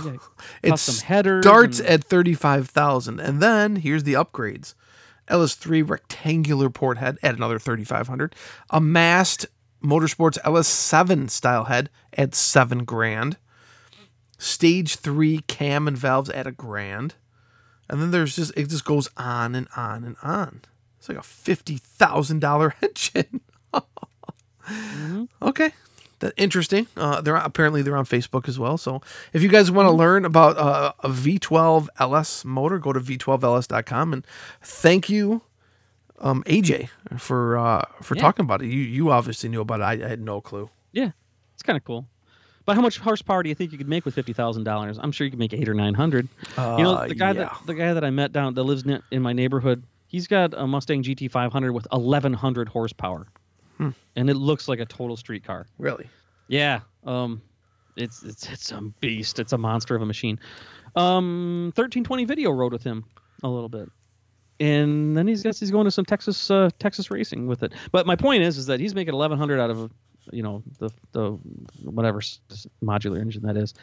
Yeah, 0.05 0.17
It 0.63 0.69
custom 0.71 1.05
headers. 1.07 1.43
starts 1.45 1.79
and- 1.79 1.87
at 1.89 2.03
35,000 2.03 3.19
and 3.19 3.41
then 3.41 3.77
here's 3.77 4.03
the 4.03 4.13
upgrades. 4.13 4.73
LS3 5.29 5.87
rectangular 5.89 6.69
port 6.69 6.97
head 6.97 7.17
at 7.23 7.35
another 7.35 7.59
3500. 7.59 8.35
A 8.71 8.81
mast 8.81 9.45
Motorsports 9.83 10.39
LS7 10.41 11.29
style 11.29 11.65
head 11.65 11.89
at 12.13 12.35
7 12.35 12.83
grand. 12.85 13.37
Stage 14.37 14.95
3 14.95 15.39
cam 15.47 15.87
and 15.87 15.97
valves 15.97 16.29
at 16.29 16.47
a 16.47 16.51
grand. 16.51 17.15
And 17.89 18.01
then 18.01 18.11
there's 18.11 18.35
just 18.35 18.53
it 18.55 18.69
just 18.69 18.85
goes 18.85 19.09
on 19.17 19.53
and 19.55 19.67
on 19.75 20.03
and 20.03 20.15
on. 20.23 20.61
It's 20.97 21.09
like 21.09 21.17
a 21.17 21.21
$50,000 21.21 22.73
engine. 22.81 23.41
Okay. 25.41 25.73
That 26.19 26.33
interesting. 26.37 26.85
Uh, 26.95 27.19
they're 27.21 27.35
apparently 27.35 27.81
they're 27.81 27.97
on 27.97 28.05
Facebook 28.05 28.47
as 28.47 28.59
well. 28.59 28.77
So 28.77 29.01
if 29.33 29.41
you 29.41 29.49
guys 29.49 29.71
want 29.71 29.87
to 29.87 29.91
learn 29.91 30.23
about 30.23 30.55
uh, 30.57 30.93
a 30.99 31.09
V12 31.09 31.87
LS 31.99 32.45
motor, 32.45 32.77
go 32.77 32.93
to 32.93 32.99
v12ls.com 32.99 34.13
and 34.13 34.27
thank 34.61 35.09
you, 35.09 35.41
um, 36.21 36.43
AJ, 36.45 36.89
for 37.17 37.57
uh, 37.57 37.84
for 38.01 38.15
Yeah. 38.15 38.21
talking 38.21 38.43
about 38.45 38.62
it. 38.62 38.67
You 38.67 38.79
you 38.81 39.12
obviously 39.12 39.49
knew 39.49 39.62
about 39.62 39.79
it. 39.81 39.84
I, 39.84 39.93
I 40.05 40.07
had 40.10 40.21
no 40.21 40.39
clue. 40.41 40.69
Yeah, 40.93 41.12
it's 41.53 41.63
kind 41.63 41.75
of 41.77 41.84
cool. 41.84 42.05
But 42.65 42.75
how 42.75 42.81
much 42.81 42.99
horsepower 42.99 43.41
do 43.43 43.49
you 43.49 43.55
think 43.55 43.71
you 43.71 43.77
could 43.77 43.89
make 43.89 44.05
with 44.05 44.13
fifty 44.15 44.34
thousand 44.34 44.63
dollars? 44.63 44.99
I'm 45.01 45.12
sure 45.12 45.25
you 45.25 45.31
could 45.31 45.39
make 45.39 45.53
eight 45.53 45.67
or 45.67 45.73
nine 45.73 45.93
hundred. 45.95 46.27
Uh, 46.57 46.75
you 46.77 46.84
know, 46.84 47.07
the 47.07 47.15
guy 47.15 47.27
yeah. 47.31 47.34
that 47.34 47.57
the 47.65 47.73
guy 47.73 47.93
that 47.93 48.03
I 48.03 48.12
met 48.12 48.31
down 48.31 48.53
that 48.53 48.63
lives 48.63 48.84
in 49.12 49.21
my 49.21 49.34
neighborhood, 49.34 49.84
he's 50.07 50.27
got 50.27 50.53
a 50.53 50.67
Mustang 50.67 51.01
GT 51.03 51.29
500 51.31 51.71
with 51.73 51.88
1100 51.91 52.69
horsepower, 52.69 53.27
Hmm. 53.77 53.89
and 54.15 54.29
it 54.29 54.36
looks 54.36 54.67
like 54.67 54.79
a 54.79 54.86
total 54.86 55.17
street 55.17 55.43
car. 55.43 55.65
really 55.79 56.07
Yeah, 56.49 56.81
um, 57.03 57.41
it's 57.95 58.21
it's 58.23 58.47
it's 58.49 58.71
a 58.71 58.81
beast. 58.99 59.39
It's 59.39 59.53
a 59.53 59.57
monster 59.57 59.95
of 59.95 60.03
a 60.03 60.05
machine. 60.05 60.39
Um, 60.95 61.71
1320 61.75 62.25
video 62.25 62.51
rode 62.51 62.73
with 62.73 62.84
him 62.84 63.05
a 63.43 63.49
little 63.49 63.69
bit, 63.69 63.89
and 64.62 65.17
then 65.17 65.28
he's 65.28 65.43
guess 65.43 65.60
he's 65.60 65.71
going 65.71 65.86
to 65.86 65.91
some 65.91 66.06
Texas 66.06 66.50
uh, 66.52 66.69
Texas 66.80 67.12
racing 67.12 67.47
with 67.47 67.63
it. 67.63 67.74
But 67.91 68.06
my 68.06 68.15
point 68.15 68.43
is, 68.43 68.58
is 68.58 68.67
that 68.67 68.80
he's 68.80 68.95
making 68.95 69.13
1100 69.13 69.60
out 69.60 69.69
of 69.69 69.91
you 70.32 70.43
know 70.43 70.63
the 70.80 70.89
the 71.12 71.32
whatever 71.84 72.21
modular 72.84 73.19
engine 73.19 73.41
that 73.43 73.58
is. 73.58 73.74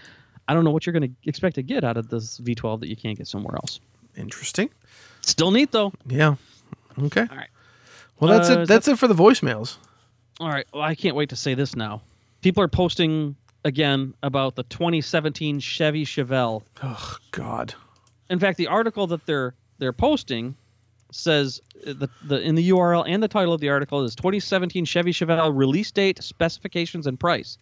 I 0.46 0.54
don't 0.54 0.64
know 0.64 0.70
what 0.70 0.86
you're 0.86 0.94
going 0.94 1.10
to 1.10 1.28
expect 1.28 1.56
to 1.56 1.62
get 1.62 1.84
out 1.84 1.96
of 1.98 2.08
this 2.08 2.38
V12 2.40 2.80
that 2.80 2.88
you 2.88 2.96
can't 2.96 3.18
get 3.18 3.26
somewhere 3.26 3.54
else. 3.56 3.80
interesting. 4.16 4.70
Still 5.20 5.50
neat 5.50 5.72
though. 5.72 5.92
Yeah. 6.06 6.36
Okay. 6.98 7.26
All 7.30 7.36
right. 7.36 7.48
Well, 8.18 8.30
that's 8.30 8.48
Uh, 8.48 8.60
it. 8.60 8.66
That's 8.68 8.88
it 8.88 8.98
for 8.98 9.06
the 9.08 9.14
voicemails. 9.14 9.76
All 10.40 10.48
right. 10.48 10.66
Well, 10.72 10.82
I 10.82 10.94
can't 10.94 11.14
wait 11.16 11.28
to 11.30 11.36
say 11.36 11.54
this 11.54 11.76
now. 11.76 12.00
People 12.40 12.62
are 12.62 12.68
posting 12.68 13.36
again 13.64 14.14
about 14.22 14.54
the 14.54 14.62
2017 14.62 15.60
Chevy 15.60 16.04
Chevelle. 16.04 16.62
Oh 16.82 17.16
God. 17.32 17.74
In 18.30 18.38
fact, 18.38 18.56
the 18.56 18.68
article 18.68 19.06
that 19.08 19.26
they're 19.26 19.54
they're 19.78 19.92
posting 19.92 20.54
says 21.10 21.60
uh, 21.86 21.92
the, 21.92 22.08
the 22.24 22.40
in 22.40 22.54
the 22.54 22.70
URL 22.70 23.04
and 23.06 23.22
the 23.22 23.28
title 23.28 23.54
of 23.54 23.60
the 23.60 23.68
article 23.68 24.04
is 24.04 24.14
2017 24.14 24.84
Chevy 24.84 25.12
Chevelle 25.12 25.56
release 25.56 25.90
date, 25.90 26.22
specifications, 26.22 27.06
and 27.06 27.18
price. 27.18 27.58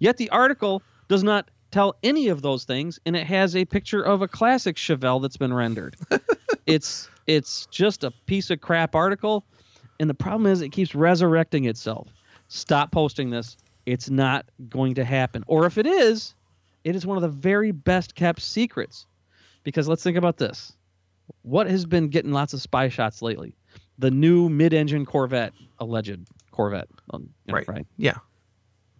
Yet 0.00 0.16
the 0.16 0.30
article 0.30 0.82
does 1.08 1.22
not 1.22 1.50
tell 1.70 1.96
any 2.02 2.28
of 2.28 2.42
those 2.42 2.64
things, 2.64 2.98
and 3.06 3.14
it 3.14 3.26
has 3.26 3.54
a 3.54 3.64
picture 3.64 4.02
of 4.02 4.22
a 4.22 4.28
classic 4.28 4.76
Chevelle 4.76 5.20
that's 5.20 5.36
been 5.36 5.54
rendered. 5.54 5.96
it's 6.66 7.08
it's 7.26 7.66
just 7.66 8.04
a 8.04 8.10
piece 8.26 8.50
of 8.50 8.60
crap 8.60 8.94
article, 8.94 9.44
and 10.00 10.08
the 10.08 10.14
problem 10.14 10.50
is 10.50 10.60
it 10.60 10.70
keeps 10.70 10.94
resurrecting 10.94 11.66
itself. 11.66 12.08
Stop 12.48 12.90
posting 12.90 13.30
this. 13.30 13.56
It's 13.86 14.10
not 14.10 14.46
going 14.68 14.94
to 14.94 15.04
happen. 15.04 15.44
Or 15.46 15.66
if 15.66 15.78
it 15.78 15.86
is, 15.86 16.34
it 16.84 16.96
is 16.96 17.06
one 17.06 17.16
of 17.16 17.22
the 17.22 17.28
very 17.28 17.70
best 17.70 18.14
kept 18.14 18.40
secrets. 18.40 19.06
Because 19.64 19.88
let's 19.88 20.02
think 20.02 20.16
about 20.16 20.38
this. 20.38 20.72
What 21.42 21.66
has 21.68 21.84
been 21.86 22.08
getting 22.08 22.32
lots 22.32 22.52
of 22.52 22.60
spy 22.60 22.88
shots 22.88 23.22
lately? 23.22 23.54
The 23.98 24.10
new 24.10 24.48
mid-engine 24.48 25.04
Corvette, 25.06 25.52
alleged 25.78 26.20
Corvette, 26.52 26.88
um, 27.12 27.28
you 27.46 27.52
know, 27.52 27.54
Right. 27.58 27.68
right? 27.68 27.86
Yeah. 27.96 28.18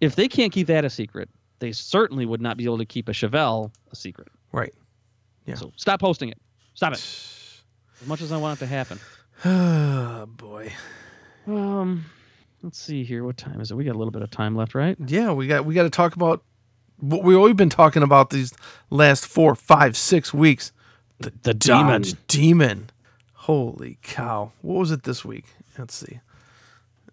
If 0.01 0.15
they 0.17 0.29
can't 0.29 0.53
keep 0.53 0.67
that 0.69 0.85
a 0.85 0.91
secret, 0.91 1.29
they 1.61 1.73
certainly 1.73 2.25
would 2.27 2.41
not 2.41 2.57
be 2.57 2.65
able 2.65 2.79
to 2.79 2.85
keep 2.87 3.09
a 3.09 3.13
Chevelle 3.13 3.73
a 3.93 3.97
secret. 3.97 4.29
Right. 4.53 4.73
Yeah. 5.47 5.55
So 5.57 5.73
stop 5.77 6.01
posting 6.01 6.29
it. 6.29 6.39
Stop 6.75 6.93
it. 6.95 6.99
As 8.01 8.07
much 8.07 8.21
as 8.23 8.31
I 8.31 8.37
want 8.37 8.59
it 8.59 8.65
to 8.65 8.67
happen. 8.69 8.99
Oh 9.45 10.27
boy. 10.27 10.73
Um, 11.47 12.05
let's 12.63 12.79
see 12.79 13.05
here. 13.05 13.23
What 13.25 13.37
time 13.37 13.61
is 13.61 13.71
it? 13.71 13.75
We 13.77 13.85
got 13.85 13.95
a 13.95 13.99
little 13.99 14.11
bit 14.11 14.23
of 14.23 14.31
time 14.33 14.57
left, 14.57 14.75
right? 14.75 14.97
Yeah, 15.07 15.31
we 15.33 15.47
got 15.47 15.65
we 15.65 15.75
got 15.75 15.85
to 15.85 15.91
talk 15.91 16.17
about 16.17 16.43
what 16.97 17.23
we've 17.23 17.57
been 17.57 17.69
talking 17.71 18.03
about 18.03 18.31
these 18.31 18.53
last 18.91 19.27
four, 19.27 19.55
five, 19.55 19.97
six 19.97 20.35
weeks. 20.35 20.73
The, 21.21 21.33
The 21.43 21.55
demon. 21.55 22.05
demon. 22.29 22.91
Holy 23.35 23.99
cow! 24.03 24.53
What 24.63 24.75
was 24.79 24.91
it 24.93 25.03
this 25.05 25.25
week? 25.25 25.47
Let's 25.79 25.95
see. 25.95 26.21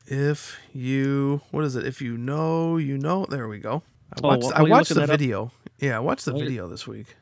If 0.08 0.58
you, 0.74 1.42
what 1.52 1.64
is 1.64 1.76
it? 1.76 1.86
If 1.86 2.02
you 2.02 2.18
know, 2.18 2.78
you 2.78 2.98
know. 2.98 3.26
There 3.30 3.48
we 3.48 3.58
go. 3.60 3.82
I 4.14 4.20
Oh, 4.24 4.28
watched. 4.28 4.44
while 4.44 4.54
I 4.56 4.62
watched 4.64 4.90
the 4.90 4.96
that 4.96 5.04
up- 5.10 5.20
video. 5.20 5.52
Yeah, 5.80 5.98
I 5.98 6.00
watched 6.00 6.26
the 6.26 6.34
video 6.34 6.68
this 6.68 6.86
week. 6.88 7.16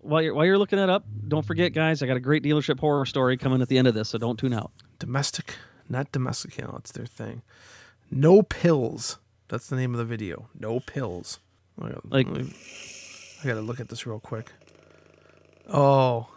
While 0.00 0.22
you're 0.22 0.34
while 0.34 0.44
you're 0.44 0.58
looking 0.58 0.78
that 0.78 0.90
up, 0.90 1.04
don't 1.28 1.44
forget, 1.44 1.72
guys. 1.72 2.02
I 2.02 2.06
got 2.06 2.16
a 2.16 2.20
great 2.20 2.42
dealership 2.42 2.78
horror 2.78 3.06
story 3.06 3.36
coming 3.36 3.62
at 3.62 3.68
the 3.68 3.78
end 3.78 3.88
of 3.88 3.94
this, 3.94 4.08
so 4.10 4.18
don't 4.18 4.38
tune 4.38 4.52
out. 4.52 4.70
Domestic, 4.98 5.54
not 5.88 6.12
domestic. 6.12 6.58
You 6.58 6.64
know, 6.64 6.74
it's 6.78 6.92
their 6.92 7.06
thing. 7.06 7.42
No 8.10 8.42
pills. 8.42 9.18
That's 9.48 9.68
the 9.68 9.76
name 9.76 9.92
of 9.94 9.98
the 9.98 10.04
video. 10.04 10.48
No 10.58 10.80
pills. 10.80 11.38
Like- 11.78 12.26
I 12.28 13.44
gotta 13.48 13.60
look 13.60 13.80
at 13.80 13.88
this 13.88 14.06
real 14.06 14.18
quick. 14.20 14.52
Oh, 15.68 16.28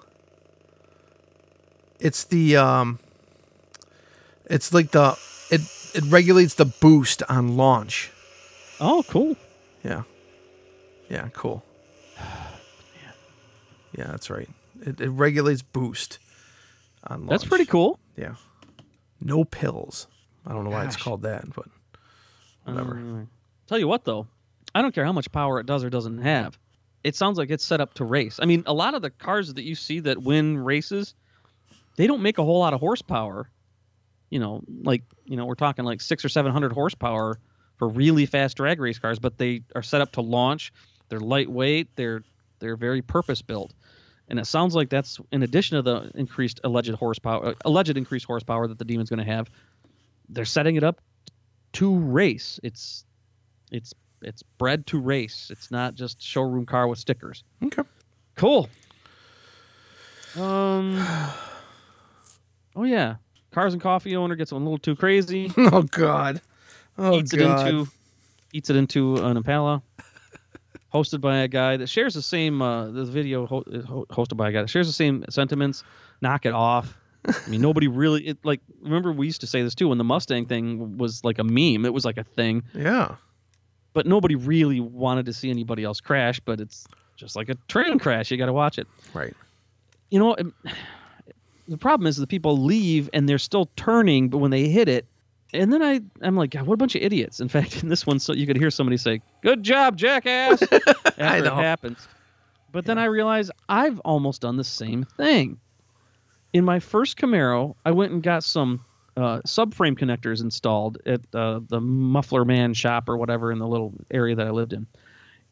it's 1.99 2.23
the 2.23 2.57
um, 2.57 2.99
it's 4.45 4.73
like 4.73 4.91
the 4.91 5.17
it 5.51 5.61
it 5.93 6.03
regulates 6.05 6.55
the 6.55 6.65
boost 6.65 7.23
on 7.29 7.57
launch. 7.57 8.11
Oh, 8.79 9.03
cool. 9.07 9.35
Yeah, 9.83 10.03
yeah, 11.09 11.29
cool. 11.33 11.63
Yeah, 13.97 14.05
that's 14.11 14.29
right. 14.29 14.47
It, 14.85 15.01
it 15.01 15.09
regulates 15.09 15.63
boost 15.63 16.19
on 17.07 17.21
launch. 17.21 17.29
That's 17.31 17.45
pretty 17.45 17.65
cool. 17.65 17.99
Yeah. 18.15 18.35
No 19.19 19.43
pills. 19.43 20.05
I 20.45 20.53
don't 20.53 20.63
know 20.63 20.69
why 20.69 20.85
it's 20.85 20.95
called 20.95 21.23
that, 21.23 21.43
but 21.55 21.65
whatever. 22.65 22.99
Uh, 22.99 23.25
tell 23.65 23.79
you 23.79 23.87
what, 23.87 24.05
though, 24.05 24.27
I 24.75 24.83
don't 24.83 24.93
care 24.93 25.05
how 25.05 25.11
much 25.11 25.31
power 25.31 25.59
it 25.59 25.65
does 25.65 25.83
or 25.83 25.89
doesn't 25.89 26.19
have. 26.19 26.58
It 27.03 27.15
sounds 27.15 27.37
like 27.37 27.49
it's 27.49 27.63
set 27.63 27.81
up 27.81 27.93
to 27.95 28.05
race. 28.05 28.39
I 28.41 28.45
mean, 28.45 28.63
a 28.65 28.73
lot 28.73 28.93
of 28.93 29.01
the 29.01 29.09
cars 29.09 29.53
that 29.53 29.63
you 29.63 29.75
see 29.75 30.01
that 30.01 30.21
win 30.21 30.57
races, 30.57 31.13
they 31.95 32.07
don't 32.07 32.21
make 32.21 32.37
a 32.37 32.43
whole 32.43 32.59
lot 32.59 32.73
of 32.73 32.79
horsepower. 32.79 33.49
You 34.29 34.39
know, 34.39 34.61
like 34.83 35.03
you 35.25 35.37
know, 35.37 35.45
we're 35.45 35.55
talking 35.55 35.85
like 35.85 36.01
six 36.01 36.23
or 36.23 36.29
seven 36.29 36.51
hundred 36.51 36.73
horsepower 36.73 37.39
for 37.77 37.87
really 37.87 38.25
fast 38.25 38.57
drag 38.57 38.79
race 38.79 38.99
cars, 38.99 39.17
but 39.17 39.37
they 39.37 39.63
are 39.75 39.81
set 39.81 40.01
up 40.01 40.11
to 40.13 40.21
launch. 40.21 40.71
They're 41.07 41.19
lightweight. 41.19 41.95
They're 41.95 42.23
they're 42.59 42.75
very 42.75 43.01
purpose 43.01 43.41
built, 43.41 43.73
and 44.27 44.37
it 44.37 44.45
sounds 44.45 44.75
like 44.75 44.89
that's 44.89 45.19
in 45.31 45.41
addition 45.41 45.77
to 45.77 45.81
the 45.81 46.11
increased 46.13 46.59
alleged 46.63 46.93
horsepower, 46.93 47.47
uh, 47.47 47.53
alleged 47.65 47.97
increased 47.97 48.25
horsepower 48.25 48.67
that 48.67 48.77
the 48.77 48.85
Demon's 48.85 49.09
going 49.09 49.25
to 49.25 49.31
have. 49.31 49.49
They're 50.27 50.45
setting 50.45 50.75
it 50.75 50.83
up 50.83 51.01
to 51.73 51.97
race. 51.97 52.59
It's 52.61 53.05
it's 53.71 53.93
it's 54.21 54.43
bred 54.43 54.85
to 54.87 54.99
race. 54.99 55.49
It's 55.51 55.71
not 55.71 55.95
just 55.95 56.21
showroom 56.21 56.65
car 56.65 56.87
with 56.87 56.99
stickers. 56.99 57.43
Okay. 57.63 57.83
Cool. 58.35 58.69
Um. 60.37 61.03
Oh 62.75 62.83
yeah, 62.83 63.15
cars 63.51 63.73
and 63.73 63.81
coffee 63.81 64.15
owner 64.15 64.35
gets 64.35 64.51
a 64.51 64.55
little 64.55 64.77
too 64.77 64.95
crazy. 64.95 65.51
Oh 65.57 65.81
God. 65.83 66.41
Oh 66.97 67.15
eats 67.17 67.31
God. 67.33 67.67
it 67.67 67.69
into 67.75 67.91
eats 68.53 68.69
it 68.69 68.75
into 68.75 69.15
an 69.17 69.37
Impala. 69.37 69.81
Hosted 70.93 71.21
by 71.21 71.39
a 71.39 71.47
guy 71.47 71.77
that 71.77 71.87
shares 71.87 72.13
the 72.15 72.21
same 72.21 72.61
uh, 72.61 72.89
the 72.89 73.05
video 73.05 73.45
ho- 73.45 73.63
ho- 73.87 74.05
hosted 74.09 74.37
by 74.37 74.49
a 74.49 74.51
guy 74.51 74.61
that 74.61 74.69
shares 74.69 74.87
the 74.87 74.93
same 74.93 75.23
sentiments. 75.29 75.83
Knock 76.21 76.45
it 76.45 76.53
off. 76.53 76.95
I 77.27 77.49
mean, 77.49 77.61
nobody 77.61 77.87
really 77.87 78.27
it, 78.29 78.37
like. 78.43 78.61
Remember, 78.81 79.11
we 79.11 79.25
used 79.27 79.41
to 79.41 79.47
say 79.47 79.61
this 79.61 79.75
too 79.75 79.89
when 79.89 79.97
the 79.99 80.03
Mustang 80.03 80.45
thing 80.47 80.97
was 80.97 81.23
like 81.23 81.37
a 81.37 81.43
meme. 81.43 81.85
It 81.85 81.93
was 81.93 82.05
like 82.05 82.17
a 82.17 82.23
thing. 82.23 82.63
yeah. 82.73 83.15
But 83.93 84.05
nobody 84.05 84.35
really 84.35 84.79
wanted 84.79 85.25
to 85.25 85.33
see 85.33 85.49
anybody 85.49 85.83
else 85.83 86.01
crash. 86.01 86.39
But 86.39 86.59
it's 86.59 86.87
just 87.15 87.35
like 87.35 87.49
a 87.49 87.55
train 87.67 87.99
crash. 87.99 88.31
You 88.31 88.37
got 88.37 88.47
to 88.47 88.53
watch 88.53 88.77
it. 88.77 88.87
Right. 89.13 89.33
You 90.09 90.19
know, 90.19 90.35
the 91.67 91.77
problem 91.77 92.07
is 92.07 92.17
the 92.17 92.27
people 92.27 92.57
leave 92.57 93.09
and 93.13 93.29
they're 93.29 93.37
still 93.37 93.69
turning, 93.75 94.29
but 94.29 94.39
when 94.39 94.51
they 94.51 94.67
hit 94.67 94.89
it, 94.89 95.05
and 95.53 95.73
then 95.73 95.81
I, 95.81 96.01
I'm 96.21 96.35
like, 96.35 96.51
God, 96.51 96.67
what 96.67 96.75
a 96.75 96.77
bunch 96.77 96.95
of 96.95 97.01
idiots. 97.01 97.39
In 97.39 97.47
fact, 97.49 97.83
in 97.83 97.89
this 97.89 98.05
one, 98.05 98.19
so 98.19 98.33
you 98.33 98.45
could 98.47 98.57
hear 98.57 98.71
somebody 98.71 98.97
say, 98.97 99.21
"Good 99.41 99.63
job, 99.63 99.97
jackass," 99.97 100.61
after 101.17 101.45
it 101.45 101.53
happens. 101.53 102.07
But 102.71 102.85
then 102.85 102.97
I 102.99 103.05
realized 103.05 103.51
I've 103.67 103.99
almost 104.01 104.41
done 104.41 104.57
the 104.57 104.63
same 104.63 105.03
thing. 105.03 105.59
In 106.53 106.65
my 106.65 106.79
first 106.79 107.17
Camaro, 107.17 107.75
I 107.85 107.91
went 107.91 108.11
and 108.11 108.21
got 108.21 108.43
some 108.43 108.83
uh, 109.17 109.39
subframe 109.45 109.97
connectors 109.97 110.41
installed 110.41 110.97
at 111.05 111.21
uh, 111.33 111.59
the 111.67 111.79
Muffler 111.81 112.45
Man 112.45 112.73
shop 112.73 113.09
or 113.09 113.17
whatever 113.17 113.51
in 113.51 113.59
the 113.59 113.67
little 113.67 113.93
area 114.11 114.35
that 114.35 114.47
I 114.47 114.51
lived 114.51 114.73
in. 114.73 114.87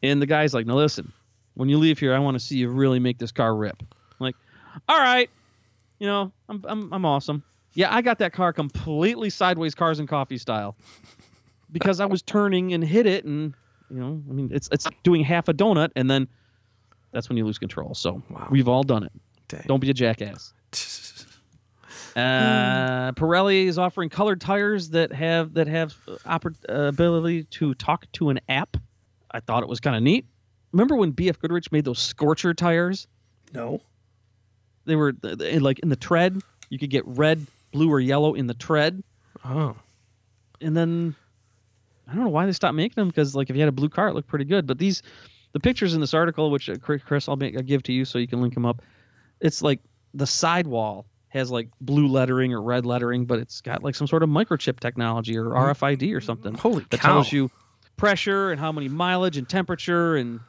And 0.02 0.22
the 0.22 0.26
guy's 0.26 0.54
like, 0.54 0.66
"Now 0.66 0.76
listen, 0.76 1.12
when 1.54 1.68
you 1.68 1.78
leave 1.78 1.98
here, 1.98 2.14
I 2.14 2.18
want 2.18 2.34
to 2.36 2.40
see 2.40 2.56
you 2.58 2.68
really 2.68 2.98
make 3.00 3.18
this 3.18 3.32
car 3.32 3.54
rip." 3.54 3.76
I'm 3.80 3.86
like, 4.18 4.36
all 4.88 4.98
right, 4.98 5.28
you 5.98 6.06
know, 6.06 6.32
I'm 6.48 6.64
I'm 6.68 6.92
I'm 6.92 7.04
awesome. 7.04 7.42
Yeah, 7.74 7.94
I 7.94 8.00
got 8.02 8.18
that 8.20 8.32
car 8.32 8.52
completely 8.52 9.30
sideways, 9.30 9.74
cars 9.74 9.98
and 9.98 10.08
coffee 10.08 10.38
style, 10.38 10.76
because 11.72 12.00
I 12.00 12.06
was 12.06 12.22
turning 12.22 12.72
and 12.74 12.82
hit 12.82 13.06
it, 13.06 13.24
and 13.24 13.54
you 13.90 13.98
know, 14.00 14.22
I 14.28 14.32
mean, 14.32 14.50
it's 14.52 14.68
it's 14.72 14.86
doing 15.02 15.22
half 15.24 15.48
a 15.48 15.54
donut, 15.54 15.90
and 15.96 16.10
then 16.10 16.28
that's 17.12 17.28
when 17.28 17.36
you 17.38 17.44
lose 17.44 17.58
control. 17.58 17.94
So 17.94 18.22
Wow. 18.30 18.48
we've 18.50 18.68
all 18.68 18.82
done 18.82 19.02
it. 19.04 19.12
Dang. 19.48 19.64
Don't 19.66 19.80
be 19.80 19.90
a 19.90 19.94
jackass. 19.94 20.52
Uh, 22.18 23.12
Pirelli 23.12 23.66
is 23.66 23.78
offering 23.78 24.08
colored 24.08 24.40
tires 24.40 24.90
that 24.90 25.12
have 25.12 25.54
that 25.54 25.66
have 25.68 25.94
uh, 26.08 26.16
oppor- 26.26 26.56
uh, 26.68 26.88
ability 26.88 27.44
to 27.44 27.74
talk 27.74 28.10
to 28.12 28.30
an 28.30 28.40
app. 28.48 28.76
I 29.30 29.40
thought 29.40 29.62
it 29.62 29.68
was 29.68 29.80
kind 29.80 29.94
of 29.96 30.02
neat. 30.02 30.26
Remember 30.72 30.96
when 30.96 31.12
BF 31.12 31.38
Goodrich 31.38 31.70
made 31.72 31.84
those 31.84 31.98
Scorcher 31.98 32.54
tires? 32.54 33.06
No. 33.54 33.80
They 34.84 34.96
were 34.96 35.12
th- 35.12 35.38
th- 35.38 35.60
like 35.62 35.78
in 35.80 35.88
the 35.88 35.96
tread. 35.96 36.40
You 36.70 36.78
could 36.78 36.90
get 36.90 37.06
red, 37.06 37.46
blue, 37.72 37.90
or 37.90 38.00
yellow 38.00 38.34
in 38.34 38.46
the 38.46 38.54
tread, 38.54 39.02
Oh. 39.44 39.76
and 40.60 40.76
then 40.76 41.14
I 42.06 42.14
don't 42.14 42.24
know 42.24 42.30
why 42.30 42.44
they 42.46 42.52
stopped 42.52 42.74
making 42.74 42.94
them 42.96 43.08
because 43.08 43.34
like 43.34 43.48
if 43.50 43.56
you 43.56 43.60
had 43.62 43.68
a 43.68 43.72
blue 43.72 43.88
car, 43.88 44.08
it 44.08 44.14
looked 44.14 44.28
pretty 44.28 44.44
good. 44.44 44.66
But 44.66 44.78
these, 44.78 45.02
the 45.52 45.60
pictures 45.60 45.94
in 45.94 46.00
this 46.00 46.14
article, 46.14 46.50
which 46.50 46.68
uh, 46.68 46.76
Chris- 46.76 47.02
Chris, 47.02 47.28
I'll, 47.28 47.36
make, 47.36 47.56
I'll 47.56 47.62
give 47.62 47.82
to 47.84 47.92
you 47.92 48.04
so 48.04 48.18
you 48.18 48.26
can 48.26 48.42
link 48.42 48.54
them 48.54 48.66
up. 48.66 48.82
It's 49.40 49.62
like 49.62 49.80
the 50.14 50.26
sidewall 50.26 51.06
has 51.28 51.50
like 51.50 51.68
blue 51.80 52.08
lettering 52.08 52.52
or 52.54 52.62
red 52.62 52.86
lettering, 52.86 53.26
but 53.26 53.38
it's 53.38 53.60
got 53.60 53.82
like 53.82 53.94
some 53.94 54.06
sort 54.06 54.22
of 54.22 54.28
microchip 54.28 54.80
technology 54.80 55.36
or 55.36 55.44
mm-hmm. 55.46 55.84
RFID 55.84 56.14
or 56.14 56.20
something 56.20 56.52
mm-hmm. 56.52 56.60
Holy 56.60 56.86
that 56.90 57.00
cow. 57.00 57.14
tells 57.14 57.32
you 57.32 57.50
pressure 57.96 58.50
and 58.50 58.60
how 58.60 58.72
many 58.72 58.88
mileage 58.88 59.36
and 59.36 59.48
temperature 59.48 60.16
and 60.16 60.40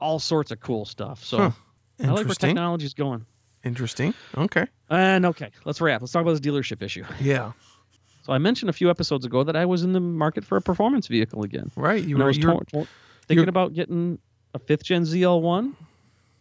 all 0.00 0.18
sorts 0.18 0.50
of 0.50 0.60
cool 0.60 0.84
stuff. 0.84 1.24
So 1.24 1.38
Huh. 1.38 1.50
I 2.02 2.06
like 2.08 2.26
where 2.26 2.34
technology 2.34 2.84
is 2.84 2.94
going. 2.94 3.24
Interesting. 3.64 4.14
Okay. 4.36 4.66
And 4.90 5.24
okay, 5.26 5.50
let's 5.64 5.80
wrap. 5.80 6.00
Let's 6.00 6.12
talk 6.12 6.22
about 6.22 6.32
this 6.32 6.40
dealership 6.40 6.82
issue. 6.82 7.04
Yeah. 7.20 7.52
So 8.22 8.32
I 8.32 8.38
mentioned 8.38 8.70
a 8.70 8.72
few 8.72 8.88
episodes 8.88 9.26
ago 9.26 9.44
that 9.44 9.54
I 9.54 9.66
was 9.66 9.82
in 9.84 9.92
the 9.92 10.00
market 10.00 10.46
for 10.46 10.56
a 10.56 10.62
performance 10.62 11.08
vehicle 11.08 11.42
again. 11.42 11.70
Right. 11.76 12.02
You 12.02 12.16
And 12.16 12.20
were 12.20 12.28
was 12.28 12.38
you're, 12.38 12.52
tor- 12.52 12.64
tor- 12.64 12.88
thinking 13.28 13.48
about 13.48 13.74
getting 13.74 14.18
a 14.54 14.58
fifth 14.58 14.82
gen 14.82 15.02
ZL1 15.02 15.74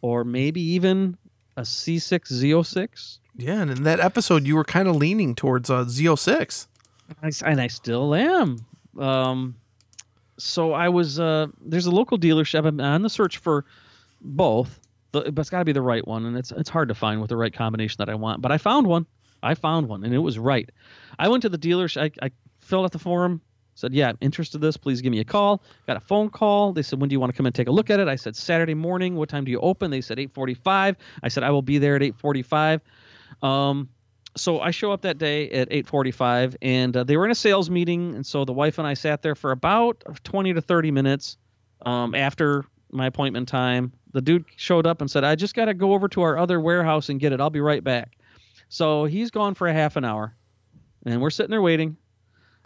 or 0.01 0.23
maybe 0.23 0.61
even 0.61 1.17
a 1.57 1.63
C6 1.63 2.31
Z06. 2.31 3.19
Yeah, 3.37 3.61
and 3.61 3.71
in 3.71 3.83
that 3.83 3.99
episode 3.99 4.45
you 4.45 4.55
were 4.55 4.63
kind 4.63 4.87
of 4.87 4.95
leaning 4.95 5.35
towards 5.35 5.69
uh, 5.69 5.85
Z06. 5.85 6.67
And 7.45 7.61
I 7.61 7.67
still 7.67 8.15
am. 8.15 8.65
Um, 8.97 9.55
so 10.37 10.73
I 10.73 10.89
was 10.89 11.19
uh, 11.19 11.47
there's 11.61 11.85
a 11.85 11.91
local 11.91 12.17
dealership. 12.17 12.65
I'm 12.65 12.79
on 12.79 13.01
the 13.01 13.09
search 13.09 13.37
for 13.37 13.65
both, 14.21 14.79
but 15.11 15.27
it's 15.27 15.49
got 15.49 15.59
to 15.59 15.65
be 15.65 15.71
the 15.71 15.81
right 15.81 16.05
one, 16.07 16.25
and 16.25 16.37
it's 16.37 16.51
it's 16.51 16.69
hard 16.69 16.89
to 16.89 16.95
find 16.95 17.21
with 17.21 17.29
the 17.29 17.37
right 17.37 17.53
combination 17.53 17.97
that 17.99 18.09
I 18.09 18.15
want. 18.15 18.41
But 18.41 18.51
I 18.51 18.57
found 18.57 18.87
one. 18.87 19.05
I 19.41 19.55
found 19.55 19.89
one, 19.89 20.03
and 20.03 20.13
it 20.13 20.19
was 20.19 20.39
right. 20.39 20.69
I 21.19 21.27
went 21.27 21.41
to 21.43 21.49
the 21.49 21.57
dealership. 21.57 22.13
I, 22.21 22.25
I 22.25 22.31
filled 22.59 22.85
out 22.85 22.91
the 22.91 22.99
form. 22.99 23.41
Said, 23.75 23.93
"Yeah, 23.93 24.09
I'm 24.09 24.17
interested 24.21 24.57
in 24.57 24.61
this. 24.61 24.77
Please 24.77 25.01
give 25.01 25.11
me 25.11 25.19
a 25.19 25.25
call." 25.25 25.61
Got 25.87 25.97
a 25.97 26.01
phone 26.01 26.29
call. 26.29 26.73
They 26.73 26.83
said, 26.83 26.99
"When 26.99 27.09
do 27.09 27.13
you 27.13 27.19
want 27.19 27.31
to 27.31 27.37
come 27.37 27.45
and 27.45 27.55
take 27.55 27.67
a 27.67 27.71
look 27.71 27.89
at 27.89 27.99
it?" 27.99 28.07
I 28.07 28.15
said, 28.15 28.35
"Saturday 28.35 28.75
morning. 28.75 29.15
What 29.15 29.29
time 29.29 29.45
do 29.45 29.51
you 29.51 29.59
open?" 29.59 29.91
They 29.91 30.01
said, 30.01 30.17
"8:45." 30.17 30.95
I 31.23 31.27
said, 31.27 31.43
"I 31.43 31.49
will 31.49 31.61
be 31.61 31.77
there 31.79 31.95
at 31.95 32.01
8:45." 32.01 32.81
Um, 33.43 33.89
so 34.35 34.59
I 34.59 34.71
show 34.71 34.91
up 34.91 35.01
that 35.01 35.19
day 35.19 35.49
at 35.51 35.69
8:45, 35.69 36.55
and 36.61 36.97
uh, 36.97 37.03
they 37.03 37.17
were 37.17 37.25
in 37.25 37.31
a 37.31 37.35
sales 37.35 37.69
meeting, 37.69 38.15
and 38.15 38.25
so 38.25 38.45
the 38.45 38.53
wife 38.53 38.79
and 38.79 38.87
I 38.87 38.95
sat 38.95 39.21
there 39.21 39.35
for 39.35 39.51
about 39.51 40.03
20 40.23 40.53
to 40.53 40.61
30 40.61 40.89
minutes 40.89 41.37
um, 41.85 42.15
after 42.15 42.65
my 42.91 43.05
appointment 43.05 43.47
time. 43.47 43.91
The 44.13 44.21
dude 44.21 44.45
showed 44.55 44.87
up 44.87 45.01
and 45.01 45.11
said, 45.11 45.23
"I 45.23 45.35
just 45.35 45.53
got 45.55 45.65
to 45.65 45.73
go 45.73 45.93
over 45.93 46.07
to 46.09 46.21
our 46.21 46.37
other 46.37 46.59
warehouse 46.59 47.09
and 47.09 47.19
get 47.19 47.31
it. 47.31 47.41
I'll 47.41 47.49
be 47.51 47.61
right 47.61 47.83
back." 47.83 48.17
So 48.69 49.05
he's 49.05 49.29
gone 49.29 49.53
for 49.53 49.67
a 49.67 49.73
half 49.73 49.97
an 49.97 50.05
hour, 50.05 50.35
and 51.05 51.21
we're 51.21 51.29
sitting 51.29 51.51
there 51.51 51.61
waiting, 51.61 51.97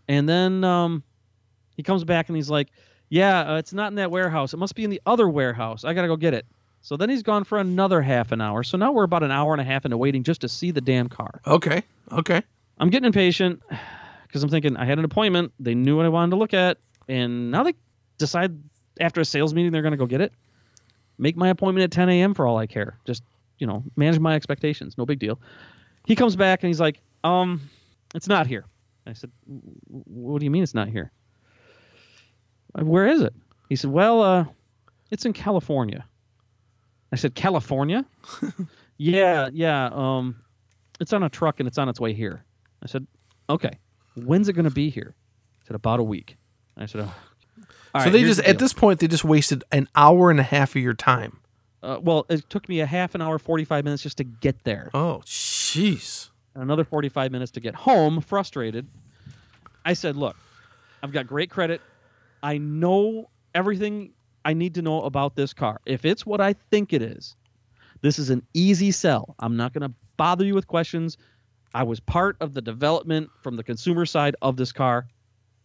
and 0.08 0.30
then 0.30 0.64
um, 0.64 1.04
he 1.76 1.84
comes 1.84 2.06
back 2.06 2.30
and 2.30 2.36
he's 2.38 2.50
like, 2.50 2.70
"Yeah, 3.10 3.54
uh, 3.54 3.58
it's 3.58 3.74
not 3.74 3.92
in 3.92 3.96
that 3.96 4.12
warehouse. 4.12 4.54
It 4.54 4.58
must 4.58 4.76
be 4.76 4.86
in 4.86 4.90
the 4.90 5.02
other 5.06 5.28
warehouse. 5.28 5.84
I 5.84 5.94
got 5.94 6.04
to 6.04 6.08
go 6.08 6.16
get 6.16 6.34
it." 6.34 6.46
So 6.88 6.96
then 6.96 7.10
he's 7.10 7.22
gone 7.22 7.44
for 7.44 7.58
another 7.58 8.02
half 8.02 8.32
an 8.32 8.40
hour. 8.40 8.64
So 8.64 8.78
now 8.78 8.94
we're 8.94 9.04
about 9.04 9.22
an 9.22 9.30
hour 9.30 9.52
and 9.54 9.60
a 9.60 9.64
half 9.66 9.84
into 9.84 9.98
waiting 9.98 10.24
just 10.24 10.40
to 10.40 10.48
see 10.48 10.72
the 10.72 10.80
damn 10.80 11.10
car. 11.10 11.42
Okay. 11.46 11.84
Okay. 12.14 12.42
I'm 12.78 12.90
getting 12.90 13.08
impatient 13.08 13.62
because 14.26 14.42
I'm 14.42 14.48
thinking 14.48 14.78
I 14.78 14.86
had 14.86 14.98
an 14.98 15.04
appointment. 15.04 15.52
They 15.60 15.76
knew 15.76 15.98
what 15.98 16.06
I 16.06 16.10
wanted 16.10 16.30
to 16.30 16.38
look 16.38 16.54
at, 16.54 16.78
and 17.10 17.52
now 17.52 17.64
they 17.64 17.74
decide 18.18 18.58
after 19.02 19.20
a 19.20 19.26
sales 19.26 19.54
meeting 19.54 19.74
they're 19.74 19.82
going 19.82 19.92
to 19.92 19.98
go 19.98 20.06
get 20.06 20.22
it. 20.22 20.32
Make 21.18 21.36
my 21.36 21.50
appointment 21.50 21.84
at 21.84 21.92
10 21.92 22.08
a.m. 22.08 22.34
for 22.34 22.48
all 22.48 22.58
I 22.58 22.68
care. 22.68 22.98
Just 23.04 23.22
you 23.60 23.68
know, 23.68 23.84
manage 23.98 24.20
my 24.20 24.36
expectations. 24.36 24.98
No 24.98 25.06
big 25.06 25.20
deal. 25.20 25.42
He 26.06 26.16
comes 26.16 26.38
back 26.38 26.64
and 26.64 26.70
he's 26.70 26.80
like, 26.80 27.02
"Um, 27.22 27.70
it's 28.16 28.30
not 28.30 28.48
here." 28.48 28.64
I 29.06 29.12
said, 29.12 29.32
"What 29.88 30.40
do 30.40 30.46
you 30.46 30.52
mean 30.52 30.64
it's 30.64 30.74
not 30.74 30.88
here?" 30.88 31.12
"Uh, 32.80 32.86
Where 32.86 33.08
is 33.08 33.24
it? 33.24 33.34
He 33.68 33.76
said, 33.76 33.92
"Well, 33.92 34.22
uh, 34.22 34.46
it's 35.12 35.26
in 35.26 35.34
California." 35.34 36.06
I 37.12 37.16
said, 37.16 37.36
"California?" 37.36 38.06
yeah, 38.98 39.50
yeah. 39.54 39.90
Um, 39.94 40.36
it's 41.00 41.14
on 41.14 41.24
a 41.24 41.30
truck 41.30 41.60
and 41.60 41.68
it's 41.68 41.78
on 41.78 41.90
its 41.90 42.00
way 42.00 42.14
here. 42.14 42.44
I 42.84 42.88
said, 42.88 43.08
okay. 43.50 43.78
When's 44.16 44.50
it 44.50 44.54
going 44.54 44.66
to 44.66 44.72
be 44.72 44.90
here? 44.90 45.16
He 45.60 45.68
said, 45.68 45.76
about 45.76 46.00
a 46.00 46.04
week. 46.04 46.38
I 46.76 46.86
said, 46.86 47.02
oh. 47.02 47.14
All 47.96 48.02
so 48.02 48.06
right, 48.06 48.14
they 48.14 48.22
just 48.22 48.42
the 48.42 48.50
at 48.50 48.60
this 48.60 48.74
point 48.74 49.00
they 49.00 49.08
just 49.08 49.24
wasted 49.24 49.64
an 49.72 49.88
hour 49.96 50.30
and 50.30 50.40
a 50.40 50.44
half 50.44 50.76
of 50.76 50.82
your 50.82 50.94
time. 50.94 51.40
Uh, 51.82 51.98
well, 52.02 52.26
it 52.30 52.48
took 52.50 52.68
me 52.68 52.82
a 52.82 52.86
half 52.86 53.16
an 53.16 53.22
hour, 53.22 53.40
45 53.40 53.84
minutes 53.84 54.04
just 54.04 54.18
to 54.18 54.24
get 54.24 54.64
there. 54.64 54.92
Oh, 54.94 55.22
jeez. 55.26 56.30
and 56.54 56.64
another 56.64 56.84
45 56.84 57.32
minutes 57.32 57.52
to 57.52 57.60
get 57.60 57.74
home, 57.74 58.20
frustrated. 58.20 58.88
I 59.86 59.94
said, 59.94 60.16
Look, 60.16 60.36
I've 61.02 61.12
got 61.12 61.28
great 61.28 61.50
credit. 61.50 61.82
I 62.44 62.58
know 62.58 63.30
everything 63.56 64.12
I 64.48 64.54
need 64.54 64.76
to 64.76 64.82
know 64.82 65.02
about 65.02 65.36
this 65.36 65.54
car. 65.54 65.82
If 65.86 66.06
it's 66.06 66.26
what 66.26 66.40
I 66.40 66.54
think 66.72 66.94
it 66.94 67.02
is, 67.02 67.36
this 68.02 68.18
is 68.18 68.30
an 68.30 68.44
easy 68.54 68.92
sell. 68.92 69.36
I'm 69.40 69.58
not 69.58 69.74
going 69.74 69.82
to 69.90 69.94
bother 70.16 70.46
you 70.46 70.56
with 70.56 70.68
questions. 70.68 71.18
I 71.74 71.84
was 71.84 72.00
part 72.00 72.38
of 72.40 72.54
the 72.54 72.62
development 72.62 73.30
from 73.44 73.58
the 73.58 73.64
consumer 73.64 74.06
side 74.06 74.38
of 74.42 74.56
this 74.56 74.72
car. 74.72 75.06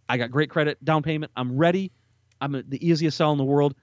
I 0.08 0.16
got 0.16 0.32
great 0.32 0.50
credit, 0.50 0.84
down 0.84 1.04
payment. 1.04 1.30
I'm 1.36 1.56
ready. 1.56 1.92
I'm 2.40 2.60
the 2.66 2.84
easiest 2.84 3.16
sell 3.16 3.30
in 3.30 3.38
the 3.38 3.44
world. 3.44 3.76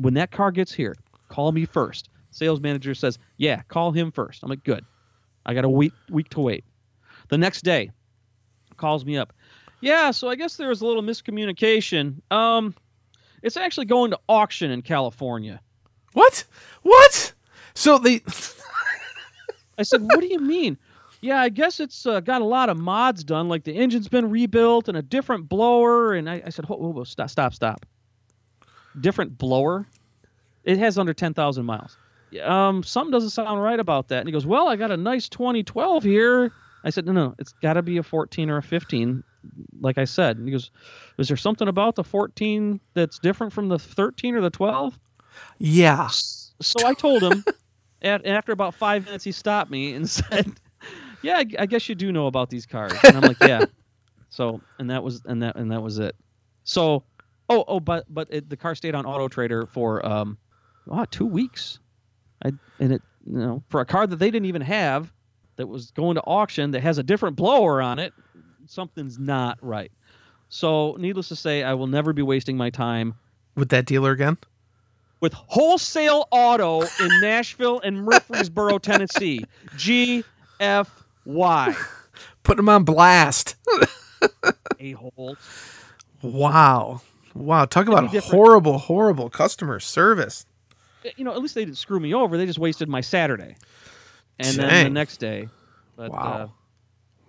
When 0.00 0.14
that 0.14 0.30
car 0.30 0.50
gets 0.52 0.72
here, 0.72 0.94
call 1.28 1.52
me 1.52 1.66
first. 1.66 2.08
Sales 2.30 2.62
manager 2.62 2.94
says, 2.94 3.18
"Yeah, 3.36 3.60
call 3.68 3.92
him 3.92 4.10
first. 4.10 4.42
I'm 4.42 4.48
like, 4.48 4.64
"Good." 4.64 4.86
I 5.44 5.52
got 5.52 5.66
a 5.66 5.68
week 5.68 5.92
week 6.08 6.30
to 6.30 6.40
wait. 6.40 6.64
The 7.28 7.36
next 7.36 7.62
day, 7.62 7.90
calls 8.78 9.04
me 9.04 9.18
up. 9.18 9.34
Yeah, 9.82 10.12
so 10.12 10.28
I 10.28 10.36
guess 10.36 10.56
there 10.56 10.68
was 10.68 10.80
a 10.80 10.86
little 10.86 11.02
miscommunication. 11.02 12.22
Um, 12.32 12.74
it's 13.42 13.56
actually 13.56 13.86
going 13.86 14.10
to 14.10 14.18
auction 14.28 14.70
in 14.70 14.82
California. 14.82 15.60
What? 16.12 16.44
What? 16.82 17.32
So 17.74 17.98
they 17.98 18.22
I 19.78 19.82
said, 19.82 20.02
"What 20.02 20.20
do 20.20 20.26
you 20.26 20.40
mean?" 20.40 20.76
Yeah, 21.22 21.40
I 21.40 21.50
guess 21.50 21.80
it's 21.80 22.06
uh, 22.06 22.20
got 22.20 22.40
a 22.40 22.46
lot 22.46 22.70
of 22.70 22.78
mods 22.78 23.24
done, 23.24 23.48
like 23.48 23.64
the 23.64 23.76
engine's 23.76 24.08
been 24.08 24.30
rebuilt 24.30 24.88
and 24.88 24.96
a 24.96 25.02
different 25.02 25.48
blower. 25.48 26.14
And 26.14 26.28
I, 26.28 26.42
I 26.46 26.48
said, 26.50 26.66
"Whoa, 26.66 26.76
whoa, 26.76 26.88
whoa, 26.90 27.04
stop, 27.04 27.30
stop, 27.30 27.54
stop! 27.54 27.86
Different 29.00 29.38
blower? 29.38 29.86
It 30.64 30.78
has 30.78 30.98
under 30.98 31.14
ten 31.14 31.34
thousand 31.34 31.66
miles. 31.66 31.96
Yeah, 32.30 32.68
Um, 32.68 32.82
something 32.82 33.10
doesn't 33.10 33.30
sound 33.30 33.62
right 33.62 33.78
about 33.80 34.08
that." 34.08 34.20
And 34.20 34.28
he 34.28 34.32
goes, 34.32 34.46
"Well, 34.46 34.68
I 34.68 34.76
got 34.76 34.90
a 34.90 34.96
nice 34.96 35.28
2012 35.28 36.02
here." 36.02 36.52
I 36.84 36.90
said, 36.90 37.06
"No, 37.06 37.12
no, 37.12 37.34
it's 37.38 37.52
got 37.62 37.74
to 37.74 37.82
be 37.82 37.98
a 37.98 38.02
14 38.02 38.48
or 38.50 38.56
a 38.58 38.62
15." 38.62 39.22
Like 39.80 39.98
I 39.98 40.04
said, 40.04 40.38
he 40.44 40.50
goes, 40.50 40.70
"Is 41.18 41.28
there 41.28 41.36
something 41.36 41.68
about 41.68 41.94
the 41.94 42.04
14 42.04 42.80
that's 42.94 43.18
different 43.18 43.52
from 43.52 43.68
the 43.68 43.78
13 43.78 44.34
or 44.34 44.40
the 44.40 44.50
12?" 44.50 44.98
Yeah. 45.58 46.08
So 46.08 46.84
I 46.84 46.94
told 46.94 47.22
him. 47.22 47.44
at, 48.02 48.26
after 48.26 48.52
about 48.52 48.74
five 48.74 49.04
minutes, 49.04 49.24
he 49.24 49.32
stopped 49.32 49.70
me 49.70 49.94
and 49.94 50.08
said, 50.10 50.52
"Yeah, 51.22 51.38
I, 51.38 51.46
I 51.58 51.66
guess 51.66 51.88
you 51.88 51.94
do 51.94 52.12
know 52.12 52.26
about 52.26 52.50
these 52.50 52.66
cars." 52.66 52.98
And 53.04 53.16
I'm 53.16 53.22
like, 53.22 53.40
"Yeah." 53.40 53.66
So 54.32 54.60
and 54.78 54.90
that 54.90 55.02
was 55.02 55.22
and 55.24 55.42
that 55.42 55.56
and 55.56 55.72
that 55.72 55.82
was 55.82 55.98
it. 55.98 56.14
So 56.62 57.02
Oh, 57.50 57.64
oh, 57.66 57.80
but 57.80 58.04
but 58.08 58.28
it, 58.30 58.48
the 58.48 58.56
car 58.56 58.76
stayed 58.76 58.94
on 58.94 59.04
Auto 59.04 59.26
Trader 59.26 59.66
for 59.66 60.06
um, 60.06 60.38
wow, 60.86 61.04
two 61.10 61.26
weeks. 61.26 61.80
I 62.44 62.52
and 62.78 62.92
it 62.92 63.02
you 63.26 63.38
know 63.38 63.62
for 63.68 63.80
a 63.80 63.84
car 63.84 64.06
that 64.06 64.16
they 64.16 64.30
didn't 64.30 64.46
even 64.46 64.62
have 64.62 65.12
that 65.56 65.66
was 65.66 65.90
going 65.90 66.14
to 66.14 66.22
auction 66.22 66.70
that 66.70 66.80
has 66.80 66.98
a 66.98 67.02
different 67.02 67.34
blower 67.34 67.82
on 67.82 67.98
it, 67.98 68.14
something's 68.70 69.18
not 69.18 69.58
right. 69.60 69.90
So, 70.48 70.96
needless 70.98 71.28
to 71.28 71.36
say, 71.36 71.62
I 71.62 71.74
will 71.74 71.86
never 71.86 72.12
be 72.12 72.22
wasting 72.22 72.56
my 72.56 72.70
time 72.70 73.14
With 73.54 73.68
that 73.70 73.86
dealer 73.86 74.10
again? 74.12 74.38
with 75.20 75.34
wholesale 75.34 76.26
auto 76.30 76.80
in 76.80 77.08
Nashville 77.20 77.78
and 77.84 78.04
Murfreesboro, 78.04 78.78
Tennessee. 78.78 79.44
G 79.76 80.24
F 80.58 81.04
Y. 81.26 81.76
Put 82.42 82.56
them 82.56 82.68
on 82.70 82.84
blast. 82.84 83.56
A 84.80 84.92
hole. 84.92 85.36
Wow. 86.22 87.02
Wow. 87.34 87.64
Talk 87.66 87.86
about 87.86 88.08
horrible, 88.16 88.78
horrible 88.78 89.28
customer 89.28 89.78
service. 89.78 90.46
You 91.16 91.24
know, 91.24 91.32
at 91.32 91.38
least 91.42 91.54
they 91.54 91.64
didn't 91.66 91.76
screw 91.78 92.00
me 92.00 92.14
over. 92.14 92.36
They 92.38 92.46
just 92.46 92.58
wasted 92.58 92.88
my 92.88 93.02
Saturday, 93.02 93.56
and 94.38 94.56
then 94.56 94.84
the 94.84 94.90
next 94.90 95.18
day. 95.18 95.48
But 95.96 96.10
uh, 96.12 96.14
Wow. 96.14 96.52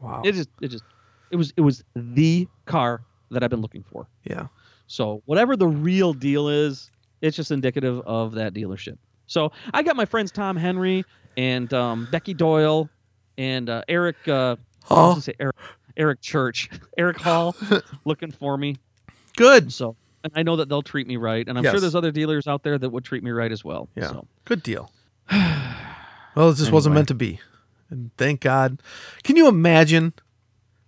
Wow. 0.01 0.21
it 0.25 0.31
just, 0.31 0.49
it 0.61 0.69
just, 0.69 0.83
it 1.31 1.35
was, 1.35 1.53
it 1.57 1.61
was 1.61 1.83
the 1.95 2.47
car 2.65 3.01
that 3.31 3.43
I've 3.43 3.49
been 3.49 3.61
looking 3.61 3.83
for. 3.83 4.07
yeah. 4.25 4.47
So 4.87 5.21
whatever 5.25 5.55
the 5.55 5.67
real 5.67 6.11
deal 6.11 6.49
is, 6.49 6.91
it's 7.21 7.37
just 7.37 7.49
indicative 7.51 8.01
of 8.05 8.33
that 8.33 8.53
dealership. 8.53 8.97
So 9.25 9.53
I 9.73 9.83
got 9.83 9.95
my 9.95 10.03
friends 10.03 10.31
Tom 10.33 10.57
Henry 10.57 11.05
and 11.37 11.73
um, 11.73 12.09
Becky 12.11 12.33
Doyle 12.33 12.89
and 13.37 13.69
uh, 13.69 13.83
Eric. 13.87 14.27
Uh, 14.27 14.57
Oh, 14.89 15.17
say 15.19 15.33
Eric, 15.39 15.55
Eric 15.95 16.21
Church, 16.21 16.69
Eric 16.97 17.17
Hall, 17.17 17.55
looking 18.05 18.31
for 18.31 18.57
me. 18.57 18.75
good. 19.37 19.71
So 19.71 19.95
and 20.23 20.33
I 20.35 20.43
know 20.43 20.57
that 20.57 20.67
they'll 20.69 20.81
treat 20.81 21.07
me 21.07 21.15
right, 21.17 21.47
and 21.47 21.57
I'm 21.57 21.63
sure 21.63 21.79
there's 21.79 21.95
other 21.95 22.11
dealers 22.11 22.47
out 22.47 22.63
there 22.63 22.77
that 22.77 22.89
would 22.89 23.05
treat 23.05 23.23
me 23.23 23.31
right 23.31 23.51
as 23.51 23.63
well. 23.63 23.87
Yeah. 23.95 24.09
So 24.09 24.27
Good 24.43 24.63
deal. 24.63 24.91
Well, 26.35 26.49
it 26.49 26.55
just 26.55 26.71
wasn't 26.71 26.95
meant 26.95 27.09
to 27.09 27.13
be. 27.13 27.39
And 27.89 28.11
thank 28.17 28.39
God. 28.41 28.81
Can 29.23 29.35
you 29.35 29.47
imagine? 29.47 30.13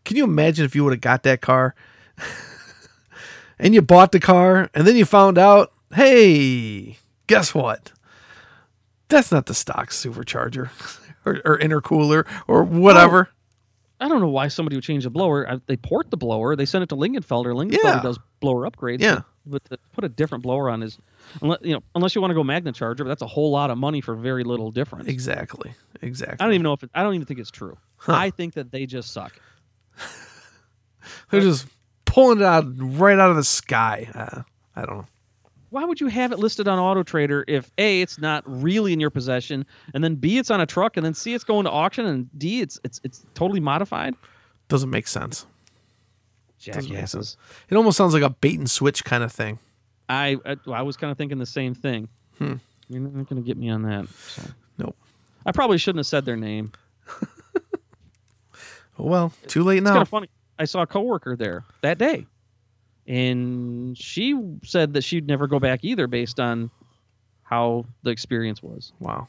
Can 0.06 0.18
you 0.18 0.24
imagine 0.24 0.66
if 0.66 0.76
you 0.76 0.84
would 0.84 0.94
have 0.94 1.02
got 1.02 1.24
that 1.24 1.42
car 1.42 1.76
and 3.60 3.74
you 3.74 3.82
bought 3.82 4.12
the 4.12 4.20
car 4.20 4.70
and 4.74 4.86
then 4.86 4.96
you 4.96 5.06
found 5.06 5.38
out, 5.38 5.72
hey, 5.94 6.98
guess 7.28 7.54
what? 7.54 7.92
That's 9.10 9.32
not 9.32 9.46
the 9.46 9.54
stock 9.54 9.90
supercharger 9.90 10.70
or, 11.26 11.42
or 11.46 11.58
intercooler 11.60 12.26
or 12.48 12.62
oh, 12.62 12.66
whatever. 12.66 13.30
I 14.00 14.10
don't 14.10 14.20
know 14.20 14.28
why 14.28 14.50
somebody 14.50 14.76
would 14.76 14.84
change 14.84 15.06
the 15.06 15.10
blower. 15.10 15.50
I, 15.50 15.62
they 15.68 15.78
port 15.78 16.12
the 16.12 16.18
blower. 16.18 16.56
They 16.58 16.66
send 16.66 16.84
it 16.84 16.90
to 16.90 16.96
Lingenfelder. 16.96 17.54
Lingenfelder 17.54 17.84
Yeah. 17.84 18.02
does 18.02 18.20
blower 18.42 18.70
upgrades. 18.70 19.00
Yeah. 19.00 19.22
But, 19.46 19.62
but 19.70 19.82
to 19.82 19.90
put 19.94 20.04
a 20.04 20.10
different 20.10 20.44
blower 20.44 20.70
on 20.70 20.84
is, 20.84 20.98
unless 21.42 21.60
you 21.62 21.74
know, 21.74 21.84
unless 21.96 22.16
you 22.16 22.22
want 22.22 22.32
to 22.32 22.36
go 22.36 22.44
Magna 22.44 22.72
Charger, 22.74 23.04
but 23.04 23.10
that's 23.10 23.22
a 23.22 23.28
whole 23.28 23.52
lot 23.52 23.70
of 23.70 23.78
money 23.78 24.02
for 24.02 24.16
very 24.16 24.44
little 24.44 24.72
difference. 24.72 25.08
Exactly. 25.08 25.74
Exactly. 26.02 26.38
I 26.40 26.46
don't 26.46 26.54
even 26.54 26.64
know 26.64 26.74
if 26.74 26.84
it, 26.84 26.90
I 26.94 27.04
don't 27.04 27.14
even 27.14 27.26
think 27.26 27.40
it's 27.40 27.52
true. 27.52 27.78
I 28.08 28.30
think 28.30 28.56
that 28.56 28.72
they 28.72 28.86
just 28.86 29.12
suck. 29.12 29.34
They're 31.32 31.42
just 31.42 31.68
pulling 32.06 32.40
it 32.40 32.44
out 32.44 32.66
right 32.78 33.18
out 33.18 33.30
of 33.30 33.36
the 33.36 33.44
sky. 33.44 34.10
Uh, 34.14 34.44
I 34.76 34.86
don't 34.86 34.98
know. 35.00 35.08
Why 35.70 35.86
would 35.86 36.00
you 36.00 36.08
have 36.08 36.32
it 36.32 36.38
listed 36.38 36.68
on 36.68 36.78
Auto 36.78 37.02
Trader 37.02 37.44
if 37.48 37.72
a 37.80 38.02
it's 38.02 38.20
not 38.20 38.44
really 38.46 38.94
in 38.94 39.00
your 39.00 39.10
possession, 39.10 39.66
and 39.96 40.04
then 40.04 40.16
b 40.16 40.38
it's 40.38 40.52
on 40.52 40.62
a 40.62 40.68
truck, 40.68 40.98
and 40.98 41.06
then 41.06 41.16
c 41.16 41.34
it's 41.34 41.44
going 41.44 41.64
to 41.64 41.72
auction, 41.72 42.06
and 42.06 42.30
d 42.38 42.62
it's 42.62 42.80
it's 42.84 43.02
it's 43.04 43.26
totally 43.34 43.60
modified? 43.60 44.14
Doesn't 44.68 44.92
make 44.92 45.08
sense. 45.08 45.48
Jackasses. 46.60 47.38
It 47.70 47.76
almost 47.76 47.98
sounds 47.98 48.14
like 48.14 48.24
a 48.24 48.30
bait 48.30 48.60
and 48.60 48.70
switch 48.70 49.04
kind 49.04 49.24
of 49.24 49.32
thing. 49.32 49.58
I 50.10 50.38
I, 50.46 50.58
I 50.72 50.82
was 50.84 50.96
kind 50.96 51.10
of 51.12 51.18
thinking 51.18 51.40
the 51.40 51.46
same 51.48 51.74
thing. 51.74 52.08
Hmm. 52.38 52.56
You're 52.88 53.02
not 53.02 53.28
going 53.28 53.42
to 53.42 53.46
get 53.46 53.58
me 53.58 53.70
on 53.70 53.82
that. 53.84 54.08
So. 54.10 54.44
Nope. 54.78 54.96
I 55.46 55.52
probably 55.52 55.78
shouldn't 55.78 56.00
have 56.00 56.06
said 56.06 56.26
their 56.26 56.38
name. 56.38 56.72
Well, 59.04 59.34
too 59.48 59.64
late 59.64 59.78
It's 59.80 59.86
kind 59.86 59.96
now. 59.96 60.02
of 60.02 60.10
funny. 60.10 60.30
I 60.58 60.66
saw 60.66 60.82
a 60.84 60.88
coworker 60.88 61.36
there 61.36 61.66
that 61.82 61.98
day, 61.98 62.26
and 63.08 63.98
she 63.98 64.40
said 64.64 64.94
that 64.94 65.04
she'd 65.04 65.28
never 65.28 65.48
go 65.48 65.60
back 65.60 65.84
either, 65.84 66.08
based 66.08 66.40
on 66.40 66.70
how 67.44 67.86
the 68.04 68.12
experience 68.12 68.64
was. 68.64 68.94
Wow. 69.00 69.28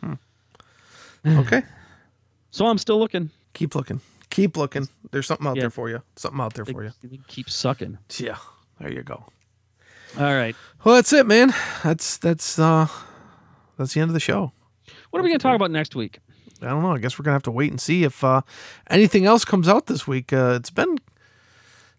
Hmm. 0.00 0.14
Okay. 1.40 1.62
So 2.52 2.66
I'm 2.66 2.78
still 2.78 2.98
looking. 3.00 3.30
Keep 3.54 3.74
looking. 3.74 4.00
Keep 4.30 4.56
looking. 4.56 4.88
There's 5.10 5.26
something 5.26 5.46
out 5.46 5.56
Yeah. 5.56 5.62
there 5.62 5.70
for 5.70 5.90
you. 5.90 6.02
Something 6.14 6.40
out 6.40 6.54
there 6.54 6.64
They, 6.64 6.72
for 6.72 6.84
you. 6.84 6.92
keep 7.26 7.50
sucking. 7.50 7.98
Yeah. 8.18 8.36
There 8.80 8.92
you 8.92 9.02
go. 9.02 9.24
All 10.18 10.22
right. 10.34 10.54
Well, 10.84 10.94
that's 10.94 11.12
it, 11.12 11.26
man. 11.26 11.52
That's 11.82 12.16
that's 12.18 12.58
uh 12.58 12.86
that's 13.76 13.94
the 13.94 14.00
end 14.00 14.10
of 14.10 14.14
the 14.14 14.20
show. 14.20 14.52
What 15.10 15.18
are 15.20 15.22
we 15.22 15.30
going 15.30 15.38
to 15.38 15.42
talk 15.42 15.56
about 15.56 15.70
next 15.70 15.94
week? 15.96 16.20
I 16.62 16.68
don't 16.68 16.82
know. 16.82 16.92
I 16.92 16.98
guess 16.98 17.18
we're 17.18 17.24
gonna 17.24 17.34
have 17.34 17.42
to 17.44 17.50
wait 17.50 17.70
and 17.70 17.80
see 17.80 18.04
if 18.04 18.22
uh, 18.24 18.42
anything 18.88 19.26
else 19.26 19.44
comes 19.44 19.68
out 19.68 19.86
this 19.86 20.06
week. 20.06 20.32
Uh, 20.32 20.54
it's 20.56 20.70
been 20.70 20.98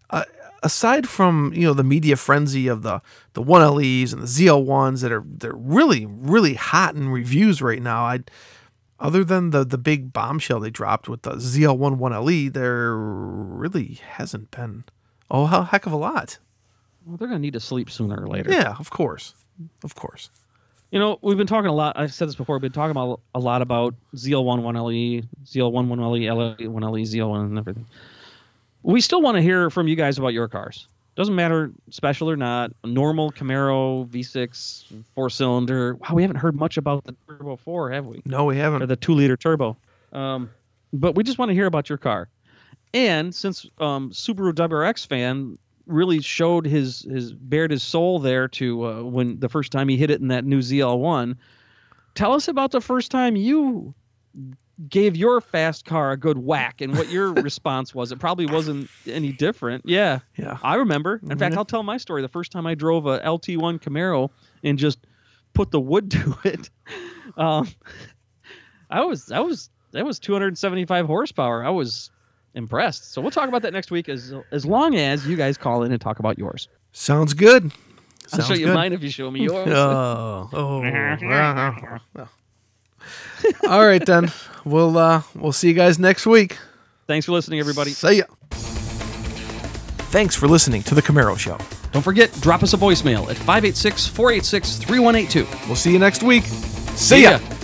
uh, 0.10 0.24
aside 0.64 1.08
from 1.08 1.52
you 1.54 1.64
know 1.64 1.74
the 1.74 1.84
media 1.84 2.16
frenzy 2.16 2.68
of 2.68 2.84
the 2.84 3.02
the 3.34 3.42
one 3.42 3.62
LEs 3.62 4.14
and 4.14 4.22
the 4.22 4.28
ZL 4.28 4.64
ones 4.64 5.02
that 5.02 5.12
are 5.12 5.24
they're 5.26 5.54
really 5.54 6.06
really 6.06 6.56
hot 6.56 6.96
in 6.96 7.10
reviews 7.10 7.62
right 7.62 7.82
now. 7.82 8.06
I 8.06 8.20
other 9.00 9.24
than 9.24 9.52
the 9.52 9.64
the 9.64 9.78
big 9.78 10.14
bombshell 10.14 10.60
they 10.60 10.70
dropped 10.70 11.08
with 11.08 11.22
the 11.22 11.36
ZL 11.36 11.78
one 11.78 11.98
one 11.98 12.12
LE, 12.14 12.50
there 12.50 12.96
really 12.96 14.00
hasn't 14.16 14.52
been 14.52 14.86
oh 15.30 15.44
a 15.46 15.64
heck 15.66 15.86
of 15.86 15.92
a 15.92 15.98
lot. 15.98 16.40
Well, 17.06 17.16
they're 17.16 17.30
going 17.30 17.40
to 17.40 17.42
need 17.42 17.54
to 17.54 17.62
sleep 17.62 17.90
sooner 17.90 18.22
or 18.22 18.28
later. 18.28 18.52
Yeah, 18.52 18.76
of 18.80 18.90
course, 18.90 19.34
of 19.84 19.96
course. 19.96 20.30
You 20.92 21.00
know, 21.00 21.20
we've 21.22 21.38
been 21.38 21.48
talking 21.48 21.70
a 21.70 21.74
lot. 21.74 21.98
I've 21.98 22.14
said 22.14 22.30
this 22.30 22.36
before. 22.36 22.56
We've 22.56 22.62
been 22.62 22.72
talking 22.72 22.92
about 22.92 23.20
a 23.36 23.40
lot 23.40 23.62
about 23.62 23.94
ZL1 24.16 24.62
1LE, 24.62 25.28
ZL1 25.44 25.88
1LE, 25.88 26.36
LE 26.36 26.56
1LE, 26.56 27.02
ZL1, 27.02 27.46
and 27.46 27.58
everything. 27.58 27.86
We 28.84 29.02
still 29.02 29.22
want 29.22 29.36
to 29.36 29.42
hear 29.42 29.70
from 29.70 29.88
you 29.88 29.98
guys 29.98 30.18
about 30.18 30.30
your 30.30 30.48
cars. 30.48 30.88
Doesn't 31.16 31.36
matter 31.36 31.72
special 31.90 32.30
or 32.30 32.38
not. 32.38 32.72
Normal 32.86 33.32
Camaro 33.32 34.08
V6 34.08 35.04
four 35.14 35.30
cylinder. 35.30 35.96
Wow, 35.96 36.14
we 36.14 36.22
haven't 36.22 36.38
heard 36.38 36.56
much 36.56 36.78
about 36.78 37.04
the 37.04 37.16
Turbo 37.28 37.58
4, 37.58 37.92
have 37.92 38.06
we? 38.06 38.22
No, 38.24 38.46
we 38.46 38.56
haven't. 38.56 38.84
Or 38.84 38.86
the 38.86 38.96
two 38.96 39.14
liter 39.14 39.36
turbo. 39.36 39.76
Um, 40.14 40.50
but 40.94 41.16
we 41.16 41.24
just 41.24 41.38
want 41.38 41.50
to 41.50 41.56
hear 41.56 41.66
about 41.66 41.90
your 41.90 41.98
car. 41.98 42.30
And 42.94 43.36
since 43.36 43.66
um, 43.80 44.12
Subaru 44.12 44.54
WRX 44.54 45.08
fan 45.08 45.58
really 45.88 46.22
showed 46.22 46.66
his 46.66 47.02
his 47.10 47.34
bared 47.34 47.72
his 47.72 47.82
soul 47.84 48.20
there 48.20 48.48
to 48.50 48.86
uh, 48.86 49.04
when 49.04 49.40
the 49.40 49.50
first 49.50 49.72
time 49.72 49.88
he 49.88 49.98
hit 49.98 50.12
it 50.12 50.22
in 50.22 50.28
that 50.28 50.46
new 50.46 50.60
ZL1, 50.60 51.36
tell 52.14 52.34
us 52.34 52.48
about 52.48 52.72
the 52.72 52.82
first 52.82 53.10
time 53.10 53.36
you 53.36 53.94
gave 54.90 55.16
your 55.16 55.42
fast 55.42 55.86
car 55.86 56.12
a 56.12 56.18
good 56.18 56.38
whack 56.38 56.82
and 56.82 56.96
what 56.96 57.10
your 57.10 57.34
response 57.42 57.96
was. 57.96 58.12
It 58.12 58.20
probably 58.20 58.46
wasn't 58.46 58.90
any 59.08 59.32
different. 59.32 59.84
Yeah, 59.86 60.20
Yeah. 60.36 60.58
I 60.62 60.76
remember. 60.76 61.20
In 61.28 61.38
fact, 61.38 61.58
I'll 61.58 61.66
tell 61.66 61.84
my 61.84 61.98
story. 61.98 62.22
The 62.22 62.28
first 62.28 62.52
time 62.52 62.68
I 62.68 62.76
drove 62.76 63.08
a 63.08 63.20
LT1 63.20 63.82
Camaro 63.82 64.30
and 64.64 64.78
just 64.78 65.00
put 65.54 65.72
the 65.72 65.80
wood 65.80 66.12
to 66.12 66.38
it, 66.44 66.70
um, 67.38 67.68
I 68.90 69.04
was 69.06 69.32
I 69.32 69.40
was 69.40 69.70
that 69.92 70.06
was 70.06 70.20
275 70.20 71.08
horsepower. 71.08 71.64
I 71.64 71.70
was 71.70 72.12
impressed. 72.54 73.12
So 73.14 73.22
we'll 73.22 73.32
talk 73.32 73.48
about 73.50 73.62
that 73.64 73.74
next 73.74 73.92
week 73.92 74.10
as 74.10 74.34
as 74.52 74.66
long 74.66 74.96
as 74.96 75.28
you 75.28 75.36
guys 75.36 75.58
call 75.58 75.84
in 75.84 75.92
and 75.92 76.02
talk 76.02 76.20
about 76.20 76.38
yours. 76.38 76.68
Sounds 76.92 77.34
good. 77.34 77.72
I'll 78.34 78.42
show 78.42 78.54
you 78.56 78.66
good. 78.68 78.74
mine 78.76 78.94
if 78.94 79.02
you 79.04 79.10
show 79.10 79.32
me 79.32 79.42
yours. 79.44 79.68
Oh, 79.70 80.50
oh. 80.54 80.84
All 83.70 83.86
right 83.86 84.06
then. 84.06 84.32
We'll 84.66 84.98
uh 84.98 85.22
we'll 85.36 85.52
see 85.54 85.68
you 85.70 85.74
guys 85.74 85.98
next 86.00 86.26
week. 86.26 86.58
Thanks 87.08 87.26
for 87.26 87.32
listening, 87.32 87.60
everybody. 87.60 87.92
See 87.92 88.18
ya. 88.18 88.26
Thanks 90.10 90.36
for 90.36 90.48
listening 90.48 90.84
to 90.84 90.96
the 90.96 91.02
Camaro 91.02 91.38
Show. 91.38 91.58
Don't 91.92 92.02
forget, 92.02 92.32
drop 92.42 92.64
us 92.64 92.74
a 92.74 92.78
voicemail 92.78 93.30
at 93.30 93.38
586 93.38 94.08
486 94.08 94.78
3182. 94.78 95.68
We'll 95.68 95.76
see 95.76 95.92
you 95.94 96.00
next 96.00 96.24
week. 96.24 96.44
See, 96.44 96.98
See 97.18 97.24
ya. 97.24 97.32
ya. 97.38 97.57